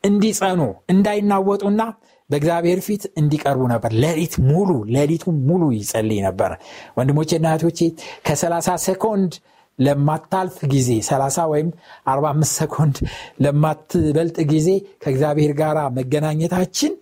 እንዲጸኑ 0.05 0.61
እንዳይናወጡና 0.93 1.83
በእግዚአብሔር 2.31 2.81
ፊት 2.87 3.03
እንዲቀርቡ 3.21 3.62
ነበር። 3.73 3.93
ሌሊት 4.05 4.35
ሙሉ 4.51 4.69
ሌሊቱ 4.97 5.25
ሙሉ 5.49 5.62
ይጸልይ 5.77 6.21
ነበር። 6.27 6.51
ወንድሞቼና 6.99 7.47
እህቶቼ 7.53 7.81
ከ30 8.27 8.77
ሴኮንድ 8.85 9.33
ለማታልፍ 9.81 10.57
ጊዜ 10.73 10.90
30 11.07 11.45
ወይም 11.53 11.69
45 12.09 12.57
ሰኮንድ 12.59 12.97
ለማትበልጥ 13.45 14.37
ጊዜ 14.53 14.69
ከእግዚአብሔር 15.03 15.53
ጋር 15.61 15.79
መገናኘታችን 15.99 16.93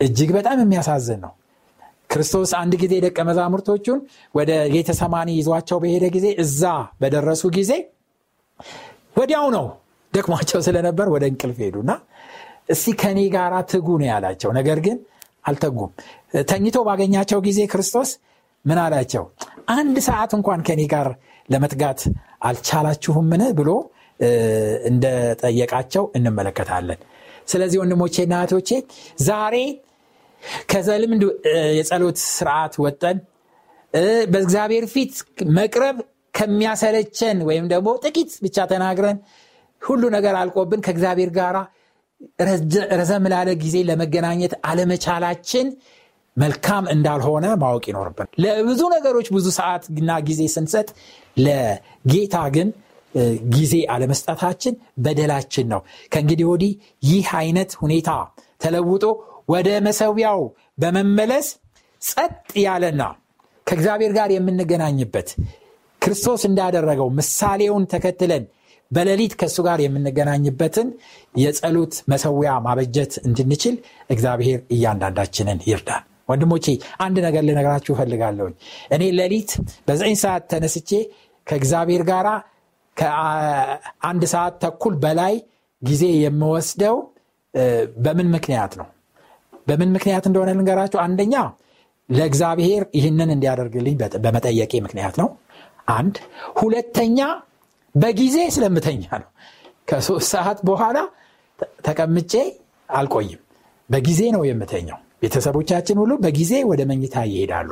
እጅግ 0.00 0.30
በጣም 0.36 0.58
የሚያሳዝን 0.62 1.20
ነው። 1.24 1.32
ክርስቶስ 2.10 2.50
አንድ 2.58 2.72
ጊዜ 2.82 2.94
ደቀ 3.04 3.18
መዛሙርቶቹን 3.28 3.98
ወደ 4.34 4.50
ጌተሰማኒ 4.74 5.30
ይዟቸው 5.38 5.78
በሄደ 5.82 6.04
ጊዜ 6.16 6.26
እዛ 6.44 6.62
በደረሱ 7.00 7.42
ጊዜ 7.56 7.72
ወዲያው 9.16 9.46
ነው 9.56 9.66
ደክሟቸው 10.12 10.60
ስለነበር 10.66 11.06
ወደ 11.14 11.24
እንቅልፍ 11.30 11.58
ሄዱና 11.64 11.90
እስቲ 12.70 12.92
ከኔ 13.00 13.18
ጋር 13.34 13.52
ትጉ 13.70 13.88
ነው 14.00 14.08
ያላቸው። 14.10 14.50
ነገር 14.58 14.78
ግን 14.86 14.96
አልተጉም። 15.44 15.90
ተኝቶ 16.50 16.76
ባገኛቸው 16.86 17.38
ጊዜ 17.46 17.60
ክርስቶስ 17.72 18.10
ምን 18.64 18.78
አላቸው? 18.84 19.24
አንድ 19.74 19.96
ሰዓት 20.06 20.32
እንኳን 20.38 20.60
ከኔ 20.68 20.80
ጋር 20.94 21.08
ለመትጋት 21.48 22.00
አልቻላችሁምን 22.48 23.42
ብሎ 23.58 23.70
እንደጠየቃቸው 24.90 26.04
እንመለከታለን። 26.18 27.00
ስለዚህ 27.48 27.78
ወንድሞቼና 27.82 28.34
እህቶቼ 28.40 28.70
ዛሬ 29.26 29.56
ከዘልምድ 30.70 31.22
የጸሎት 31.78 32.18
ስርዓት 32.28 32.74
ወጠን 32.84 33.18
በእግዚአብሔር 34.32 34.84
ፊት 34.94 35.12
መቅረብ 35.58 35.96
ከሚያሰለቸን 36.34 37.38
ወይም 37.48 37.66
ደግሞ 37.72 37.88
ጥቂት 38.04 38.32
ብቻ 38.44 38.66
ተናግረን 38.72 39.18
ሁሉ 39.82 40.02
ነገር 40.16 40.34
አልቆብን 40.40 40.80
ከእግዚአብሔር 40.86 41.30
ጋር 41.38 41.56
ረዘም 43.00 43.24
ላለ 43.32 43.50
ጊዜ 43.62 43.76
ለመገናኘት 43.88 44.52
አለመቻላችን 44.70 45.66
መልካም 46.36 46.84
እንዳልሆነ 46.94 47.46
ማወቅ 47.62 47.84
ይኖርብን። 47.90 48.28
ለብዙ 48.44 48.80
ነገሮች 48.94 49.28
ብዙ 49.36 49.46
ሰዓትና 49.58 50.10
ጊዜ 50.28 50.42
ስንሰጥ 50.54 50.88
ለጌታ 51.36 52.36
ግን 52.56 52.68
ጊዜ 53.54 53.74
አለመስጠታችን 53.92 54.74
በደላችን 55.04 55.66
ነው። 55.72 55.80
ከእንግዲህ 56.12 56.46
ወዲህ 56.50 56.72
ይህ 57.10 57.28
አይነት 57.38 57.70
ሁኔታ 57.82 58.10
ተለውጦ 58.60 59.04
ወደ 59.48 59.68
መሰዊያው 59.86 60.40
በመመለስ 60.82 61.46
ጸጥ 62.02 62.34
ያለና 62.64 63.02
ከእግዚአብሔር 63.66 64.12
ጋር 64.18 64.30
የምንገናኝበት 64.34 65.28
ክርስቶስ 66.02 66.42
እንዳደረገው 66.48 67.08
ምሳሌውን 67.18 67.86
ተከትለን 67.92 68.44
በሌሊት 68.90 69.32
ከእሱ 69.40 69.56
ጋር 69.66 69.78
የምንገናኝበትን 69.84 70.88
የጸሎት 71.34 71.94
መሰዊያ 72.12 72.52
ማበጀት 72.66 73.14
እንድንችል 73.24 73.76
እግዚአብሔር 74.10 74.60
እያንዳንዳችንን 74.70 75.64
ይርዳል 75.70 76.04
ወንድሞቼ 76.28 76.66
አንድ 77.04 77.16
ነገር 77.26 77.42
ልነግራችሁ 77.48 77.92
እፈልጋለሁኝ። 77.96 78.54
እኔ 78.94 79.02
ሌሊት 79.18 79.50
በዘጠኝ 79.88 80.16
ሰዓት 80.22 80.44
ተነስቼ 80.52 80.90
ከእግዚአብሔር 81.46 82.02
ጋር 82.10 82.26
ከአንድ 82.96 84.22
ሰዓት 84.32 84.54
ተኩል 84.62 84.94
በላይ 85.02 85.34
ጊዜ 85.82 86.04
የምወስደው 86.22 86.96
በምን 88.04 88.28
ምክንያት 88.34 88.72
ነው? 88.80 88.86
በምን 89.68 89.90
ምክንያት 89.94 90.24
እንደሆነ 90.28 90.50
ልንገራችሁ። 90.52 90.98
አንደኛ 91.04 91.34
ለእግዚአብሔር 92.08 92.82
ይህንን 92.98 93.30
እንዲያደርግልኝ 93.34 93.94
በመጠየቄ 94.24 94.72
ምክንያት 94.86 95.14
ነው። 95.20 95.28
አንድ 95.94 96.16
ሁለተኛ 96.60 97.18
በጊዜ 97.94 98.36
ስለምተኛ 98.54 99.02
ነው። 99.22 99.28
ከሶስት 99.90 100.28
ሰዓት 100.34 100.58
በኋላ 100.68 100.96
ተቀምጬ 101.86 102.32
አልቆይም። 102.88 103.40
በጊዜ 103.90 104.20
ነው 104.34 104.42
የምተኛው 104.48 104.98
ቤተሰቦቻችን 105.22 105.96
ሁሉ 106.02 106.12
በጊዜ 106.24 106.52
ወደ 106.70 106.82
መኝታ 106.90 107.16
ይሄዳሉ። 107.30 107.68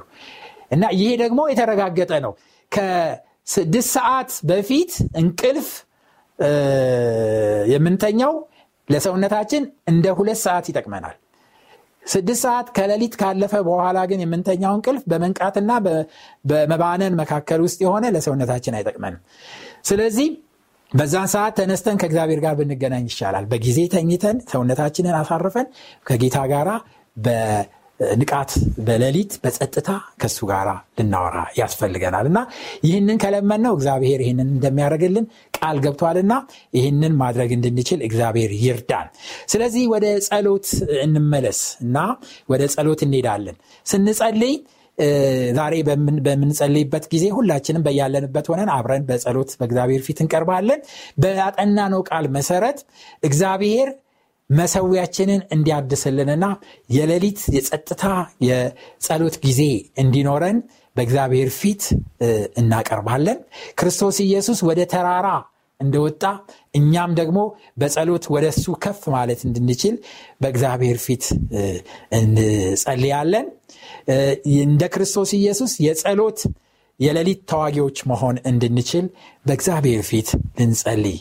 እና 0.70 0.84
ይሄ 0.98 1.10
ደግሞ 1.22 1.40
የተረጋገጠ 1.50 2.12
ነው። 2.24 2.32
ከስድስት 2.72 3.90
ሰዓት 3.96 4.30
በፊት 4.50 4.92
እንቅልፍ 5.20 5.68
የምንተኛው 7.72 8.32
ለሰውነታችን 8.88 9.62
እንደ 9.92 10.06
ሁለት 10.18 10.40
ሰዓት 10.46 10.66
ይጠቅመናል። 10.70 11.16
ስድስት 12.02 12.40
ሰዓት 12.44 12.66
ከሌሊት 12.76 13.14
ካለፈ 13.20 13.54
በኋላ 13.68 13.98
ግን 14.10 14.22
የምንተኛው 14.22 14.72
እንቅልፍ 14.78 15.02
በመንቃትና 15.10 15.70
በመባነን 16.44 17.14
መካከል 17.20 17.60
ውስጥ 17.66 17.78
የሆነ 17.84 18.04
ለሰውነታችን 18.14 18.76
አይጠቅመንም። 18.78 19.22
ስለዚህ 19.84 20.28
በዛን 20.92 21.28
ሰዓት 21.32 21.54
ተነስተን 21.58 21.96
ከእግዚአብሔር 22.00 22.40
ጋር 22.44 22.54
ብንገናኝ 22.58 23.06
ይቻላል 23.10 23.44
በጊዜ 23.52 23.78
ተኝተን 23.94 24.36
ሰውነታችንን 24.52 25.16
አሳርፈን 25.20 25.66
ከጌታ 26.06 26.38
ጋር 26.52 26.68
በንቃት 27.16 28.52
በሌሊት 28.86 29.32
በጸጥታ 29.42 29.90
ከሱ 30.20 30.38
ጋር 30.50 30.68
ልናወራ 30.98 31.38
ያስፈልገናል። 31.58 32.26
እና 32.30 32.38
ይህንን 32.86 33.18
ከለመን 33.22 33.62
ነው 33.66 33.74
እግዚአብሔር 33.76 34.20
ይህንን 34.24 34.48
እንደሚያደርግልን 34.54 35.26
ቃል 35.54 35.78
ገብቷልና 35.84 36.34
ይህንን 36.78 37.14
ማድረግ 37.20 37.50
እንድንችል 37.56 38.00
እግዚአብሔር 38.08 38.52
ይርዳን። 38.62 39.08
ስለዚህ 39.48 39.84
ወደ 39.94 40.06
ጸሎት 40.28 40.68
እንመለስ 41.04 41.60
እና 41.84 41.96
ወደ 42.48 42.62
ጸሎት 42.74 43.02
እንሄዳለን። 43.06 43.58
ስንጸልይ 43.86 44.56
ዛሬ 45.56 45.74
በምንጸልይበት 46.20 47.04
ጊዜ 47.12 47.24
ሁላችንም 47.36 47.84
በያለንበት 47.86 48.46
ሆነን 48.50 48.70
አብረን 48.70 49.04
በጸሎት 49.08 49.50
በእግዚአብሔር 49.60 50.02
ፊት 50.06 50.18
እንቀርባለን። 50.24 50.80
በአጠናነው 51.18 52.02
ቃል 52.10 52.26
መሰረት 52.36 52.78
እግዚአብሔር 53.22 53.88
መሰዊያችንን 54.50 55.40
እንዲያድስልንና 55.54 56.46
የሌሊት 56.90 57.40
የጸጥታ 57.56 58.04
የጸሎት 58.48 59.36
ጊዜ 59.44 59.60
እንዲኖረን 59.96 60.58
በእግዚአብሔር 60.96 61.48
ፊት 61.60 61.82
እናቀርባለን። 62.56 63.38
ክርስቶስ 63.78 64.18
ኢየሱስ 64.26 64.58
ወደ 64.68 64.80
ተራራ 64.92 65.28
እንደወጣ 65.80 66.22
እኛም 66.74 67.12
ደግሞ 67.18 67.38
በጸሎት 67.80 68.24
ወደ 68.34 68.46
እሱ 68.52 68.66
ከፍ 68.84 69.00
ማለት 69.14 69.40
እንድንችል 69.46 69.94
በእግዚአብሔር 70.42 70.98
ፊት 71.06 71.24
እንጸልያለን። 72.18 73.46
እንደ 74.64 74.82
ክርስቶስ 74.94 75.32
ኢየሱስ 75.38 75.72
የጸሎት 75.86 76.40
የሌሊት 77.00 77.40
ተዋጊዎች 77.50 77.98
መሆን 78.10 78.36
እንድንችል 78.50 79.06
በእግዚአብሔር 79.46 80.02
ፊት 80.10 80.28
ልንጸልይ 80.58 81.18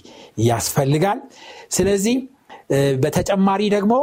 ያስፈልጋል። 0.47 1.19
ስለዚህ 1.71 2.15
በተጨማሪ 3.03 3.61
ደግሞ 3.75 3.93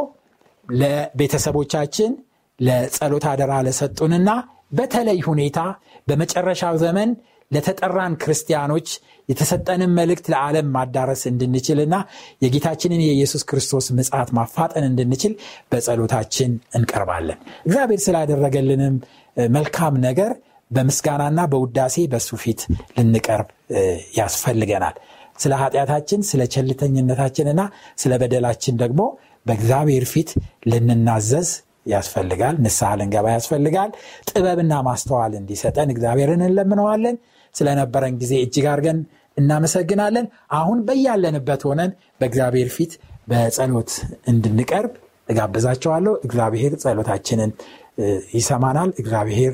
ለቤተሰቦቻችን 0.69 2.11
ለጸሎት 2.59 3.25
አደራ 3.31 3.53
ለሰጡንና 3.67 4.29
በተለይ 4.73 5.19
ሁኔታ 5.29 5.59
በመጨረሻው 6.07 6.75
ዘመን 6.83 7.09
ለተጠራን 7.51 8.13
ክርስቲያኖች 8.21 8.89
የተሰጠንን 9.29 9.91
መልእክት 9.97 10.25
ለዓለም 10.33 10.67
ማዳረስ 10.75 11.21
እንድንችልና 11.31 11.95
የጌታችንን 12.43 13.01
የኢየሱስ 13.05 13.43
ክርስቶስ 13.49 13.87
ምጽት 13.97 14.29
ማፋጠን 14.37 14.85
እንድንችል 14.89 15.33
በጸሎታችን 15.71 16.51
እንቀርባለን። 16.75 17.39
እግዚአብሔር 17.65 18.01
ስላደረገልንም 18.05 18.95
መልካም 19.53 19.95
ነገር 20.07 20.31
በምስጋናና 20.71 21.41
በውዳሴ 21.51 21.95
በሱ 22.11 22.29
ፊት 22.43 22.61
ልንቀርብ 22.97 23.47
ያስፈልገናል 24.19 24.95
ስለ 25.37 25.53
ኃጢአታችን 25.61 26.21
ስለ 26.29 26.41
ቸልተኝነታችንና 26.53 27.61
ስለ 27.97 28.13
በደላችን 28.21 28.75
ደግሞ 28.81 29.01
በእግዚአብሔር 29.45 30.05
ፊት 30.11 30.29
ልንናዘዝ 30.71 31.49
ያስፈልጋል። 31.91 32.55
ንስሐ 32.63 32.89
ልንገባ 32.99 33.27
ያስፈልጋል። 33.35 33.91
ጥበብና 34.29 34.73
ማስተዋል 34.87 35.33
እንዲሰጠን 35.39 35.91
እግዚአብሔርን 35.93 36.43
እንለምነዋለን። 36.47 37.15
ስለነበረን 37.55 38.15
ጊዜ 38.21 38.33
እጅግ 38.43 38.65
አድርገን 38.73 38.99
እናመሰግናለን። 39.37 40.25
አሁን 40.51 40.79
በያለንበት 40.87 41.61
ሆነን 41.67 41.91
በእግዚአብሔር 42.21 42.69
ፊት 42.75 42.93
በጸሎት 43.27 43.91
እንድንቀርብ 44.31 44.93
እጋብዛቸዋለሁ። 45.29 46.13
እግዚአብሔር 46.27 46.73
ጸሎታችንን 46.83 47.51
ይሰማናል። 48.35 48.89
እግዚአብሔር 49.01 49.53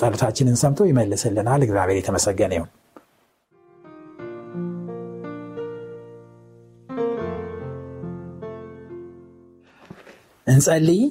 ጸሎታችንን 0.00 0.56
ሰምቶ 0.62 0.80
ይመልስልናል። 0.88 1.60
እግዚአብሔር 1.66 1.98
የተመሰገነ 2.00 2.52
ይሁን 2.58 2.70
እንጸልይ። 10.46 11.02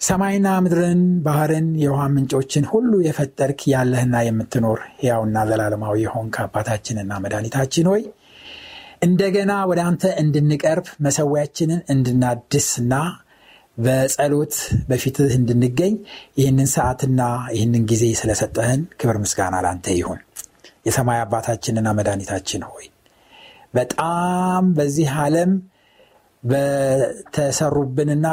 ሰማይና 0.00 0.48
ምድርን 0.64 1.02
ባህርን 1.26 1.68
የውሃ 1.82 2.02
ምንጮችን 2.14 2.64
ሁሉ 2.70 2.92
የፈጠርክ 3.04 3.60
ያለህና 3.72 4.16
የምትኖር 4.26 4.80
ሕያውና 4.98 5.44
ዘላለማዊ 5.50 5.96
የሆንክ 6.02 6.34
አባታችንና 6.42 7.12
መድኃኒታችን 7.24 7.88
ሆይ 7.92 8.02
እንደገና 9.02 9.52
ወደ 9.70 9.80
አንተ 9.88 10.04
እንድንቀርብ 10.22 10.86
መሰዊያችንን 11.06 11.80
እንድናድስና 11.94 12.94
በጸሎት 13.78 14.54
በፊትህ 14.88 15.32
እንድንገኝ 15.38 15.94
ይህንን 16.40 16.68
ሰዓትና 16.74 17.22
ይህንን 17.56 17.84
ጊዜ 17.90 18.04
ስለሰጠህን 18.20 18.82
ክብር 19.00 19.16
ምስጋና 19.24 19.56
ላንተ 19.66 19.96
ይሁን። 19.98 20.20
የሰማይ 20.86 21.20
አባታችንና 21.24 21.88
መድኃኒታችን 21.98 22.64
ሆይ 22.70 22.86
በጣም 23.74 24.64
በዚህ 24.76 25.08
ዓለም 25.20 25.52
በተሰሩብንና 26.42 28.26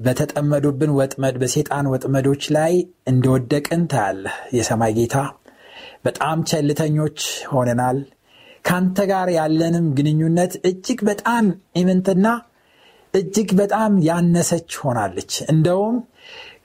በተጠመዱብን 0.00 0.90
ወጥመድ 0.98 1.36
በሴጣን 1.42 1.86
ወጥመዶች 1.92 2.42
ላይ 2.56 2.72
እንደወደቅን 3.06 3.82
ታያለህ። 3.92 4.36
የሰማይ 4.56 4.92
ጌታ 4.98 5.16
በጣም 6.04 6.38
ቸልተኞች 6.50 7.18
ሆነናል። 7.52 7.98
ካንተ 8.64 8.98
ጋር 9.10 9.28
ያለንም 9.36 9.86
ግንኙነት 9.98 10.52
እጅግ 10.70 11.00
በጣም 11.08 11.44
ኢምንትና 11.76 12.26
እጅግ 13.14 13.50
በጣም 13.60 13.92
ያነሰች 14.08 14.70
ሆናለች። 14.82 15.32
እንደውም 15.52 15.96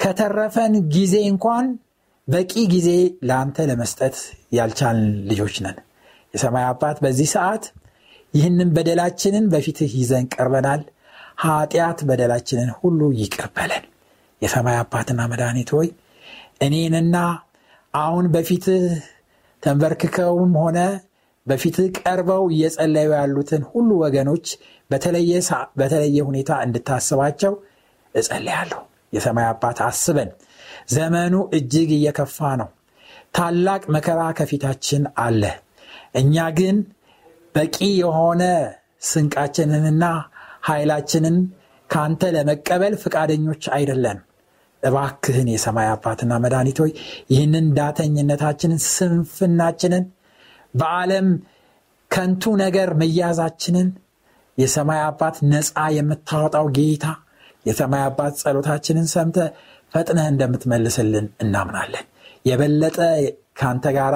ከተረፈን 0.03 0.73
ጊዜ 0.95 1.15
እንኳን 1.31 1.65
በቂ 2.27 2.53
ጊዜ 2.73 2.89
ለአንተ 3.23 3.65
ለመስጠት 3.69 4.15
ያልቻልን 4.53 5.11
ልጆች 5.29 5.55
ነን። 5.65 5.77
የሰማይ 6.33 6.65
አባት 6.71 6.97
በዚህ 7.05 7.29
ሰዓት 7.35 7.63
ይህንን 8.33 8.69
በደላችንን 8.75 9.45
በፊትህ 9.53 9.93
ይዘን 9.99 10.25
ቀርበናል። 10.33 10.81
ኃጢአት 11.43 11.99
በደላችንን 12.09 12.69
ሁሉ 12.79 12.99
ይቅርበለን 13.19 13.83
የሰማይ 14.41 14.77
አባትና 14.81 15.21
መድኃኒት 15.31 15.69
ሆይ 15.75 15.87
እኔንና 16.61 17.15
አሁን 17.93 18.25
በፊትህ 18.33 18.83
ተንበርክከውም 19.63 20.53
ሆነ 20.61 20.79
በፊትህ 21.47 21.87
ቀርበው 21.99 22.43
እየጸለዩ 22.51 23.09
ያሉትን 23.15 23.63
ሁሉ 23.71 23.89
ወገኖች 24.03 24.47
በተለየ 25.77 26.19
ሁኔታ 26.27 26.51
እንድታስባቸው 26.65 27.53
እጸልያለሁ። 28.15 28.81
የሰማይ 29.13 29.45
አባት 29.51 29.79
አስበን 29.87 30.29
ዘመኑ 30.89 31.35
እጅግ 31.57 31.89
እየከፋ 31.97 32.37
ነው። 32.61 32.69
ታላቅ 33.35 33.81
መከራ 33.95 34.21
ከፊታችን 34.37 35.03
አለ። 35.23 35.43
እኛ 36.15 36.35
ግን 36.57 36.77
በቂ 37.55 37.77
የሆነ 38.01 38.43
ስንቃችንንና 39.09 40.05
ኃይላችንን 40.67 41.37
ከአንተ 41.89 42.23
ለመቀበል 42.35 42.93
ፍቃደኞች 43.01 43.63
አይደለን 43.77 44.19
እባክህን 44.83 45.47
የሰማይ 45.53 45.87
አባትና 45.93 46.33
መድኃኒቶይ 46.43 46.91
ይህንን 47.29 47.65
ዳተኝነታችንን 47.77 48.79
ስንፍናችንን 48.87 50.05
በዓለም 50.73 51.27
ከንቱ 52.11 52.43
ነገር 52.63 52.89
መያዛችንን 53.01 53.89
የሰማይ 54.57 55.01
አባት 55.09 55.35
ነፃ 55.51 55.83
የምታወጣው 55.97 56.65
ጌታ 56.77 57.05
የሰማይ 57.65 58.01
አባት 58.07 58.33
ጸሎታችንን 58.41 59.07
ሰምተ 59.13 59.37
ፈጥነህ 59.93 60.27
እንደምትመልስልን 60.31 61.25
እናምናለን። 61.43 62.05
የበለጠ 62.45 62.97
ከአንተ 63.59 63.85
ጋር 63.97 64.15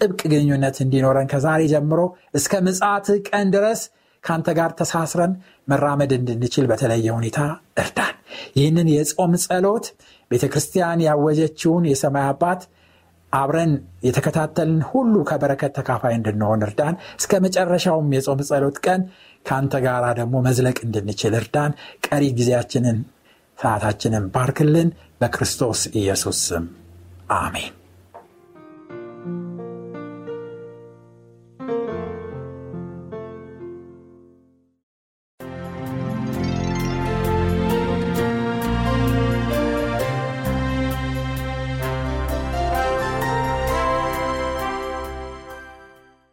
ጥብቅ 0.00 0.20
ግንኙነት 0.32 0.76
እንዲኖረን 0.84 1.30
ከዛሬ 1.32 1.62
ጀምሮ 1.72 2.00
እስከ 2.34 2.52
ምጽት 2.66 3.08
ቀን 3.28 3.48
ድረስ 3.54 3.80
ከአንተ 4.24 4.48
ጋር 4.58 4.70
ተሳስረን 4.78 5.32
መራመድ 5.68 6.10
እንድንችል 6.16 6.66
በተለየ 6.70 7.06
ሁኔታ 7.16 7.38
እርዳን። 7.82 8.14
ይህንን 8.56 8.88
የጾም 8.94 9.32
ጸሎት 9.44 9.86
ቤተ 10.30 10.44
ክርስቲያን 10.52 11.04
ያወጀችውን 11.06 11.86
የሰማይ 11.90 12.26
አባት 12.32 12.62
አብረን 13.32 13.72
የተከታተልን 14.06 14.80
ሁሉ 14.90 15.14
ከበረከት 15.28 15.72
ተካፋይ 15.78 16.14
እንድንሆን 16.16 16.64
እርዳን። 16.66 16.94
እስከ 17.20 17.40
መጨረሻውም 17.46 18.14
የጾም 18.16 18.40
ጸሎት 18.48 18.78
ቀን 18.86 19.02
ከአንተ 19.44 19.74
ጋር 19.86 20.04
ደግሞ 20.20 20.36
መዝለቅ 20.48 20.78
እንድንችል 20.86 21.34
እርዳን። 21.40 21.74
ቀሪ 22.06 22.24
ጊዜያችንን 22.38 22.98
ሰዓታችንን 23.58 24.26
ባርክልን። 24.34 24.90
በክርስቶስ 25.20 25.82
ኢየሱስ 25.94 26.38
ስም 26.46 26.66
አሜን 27.36 27.74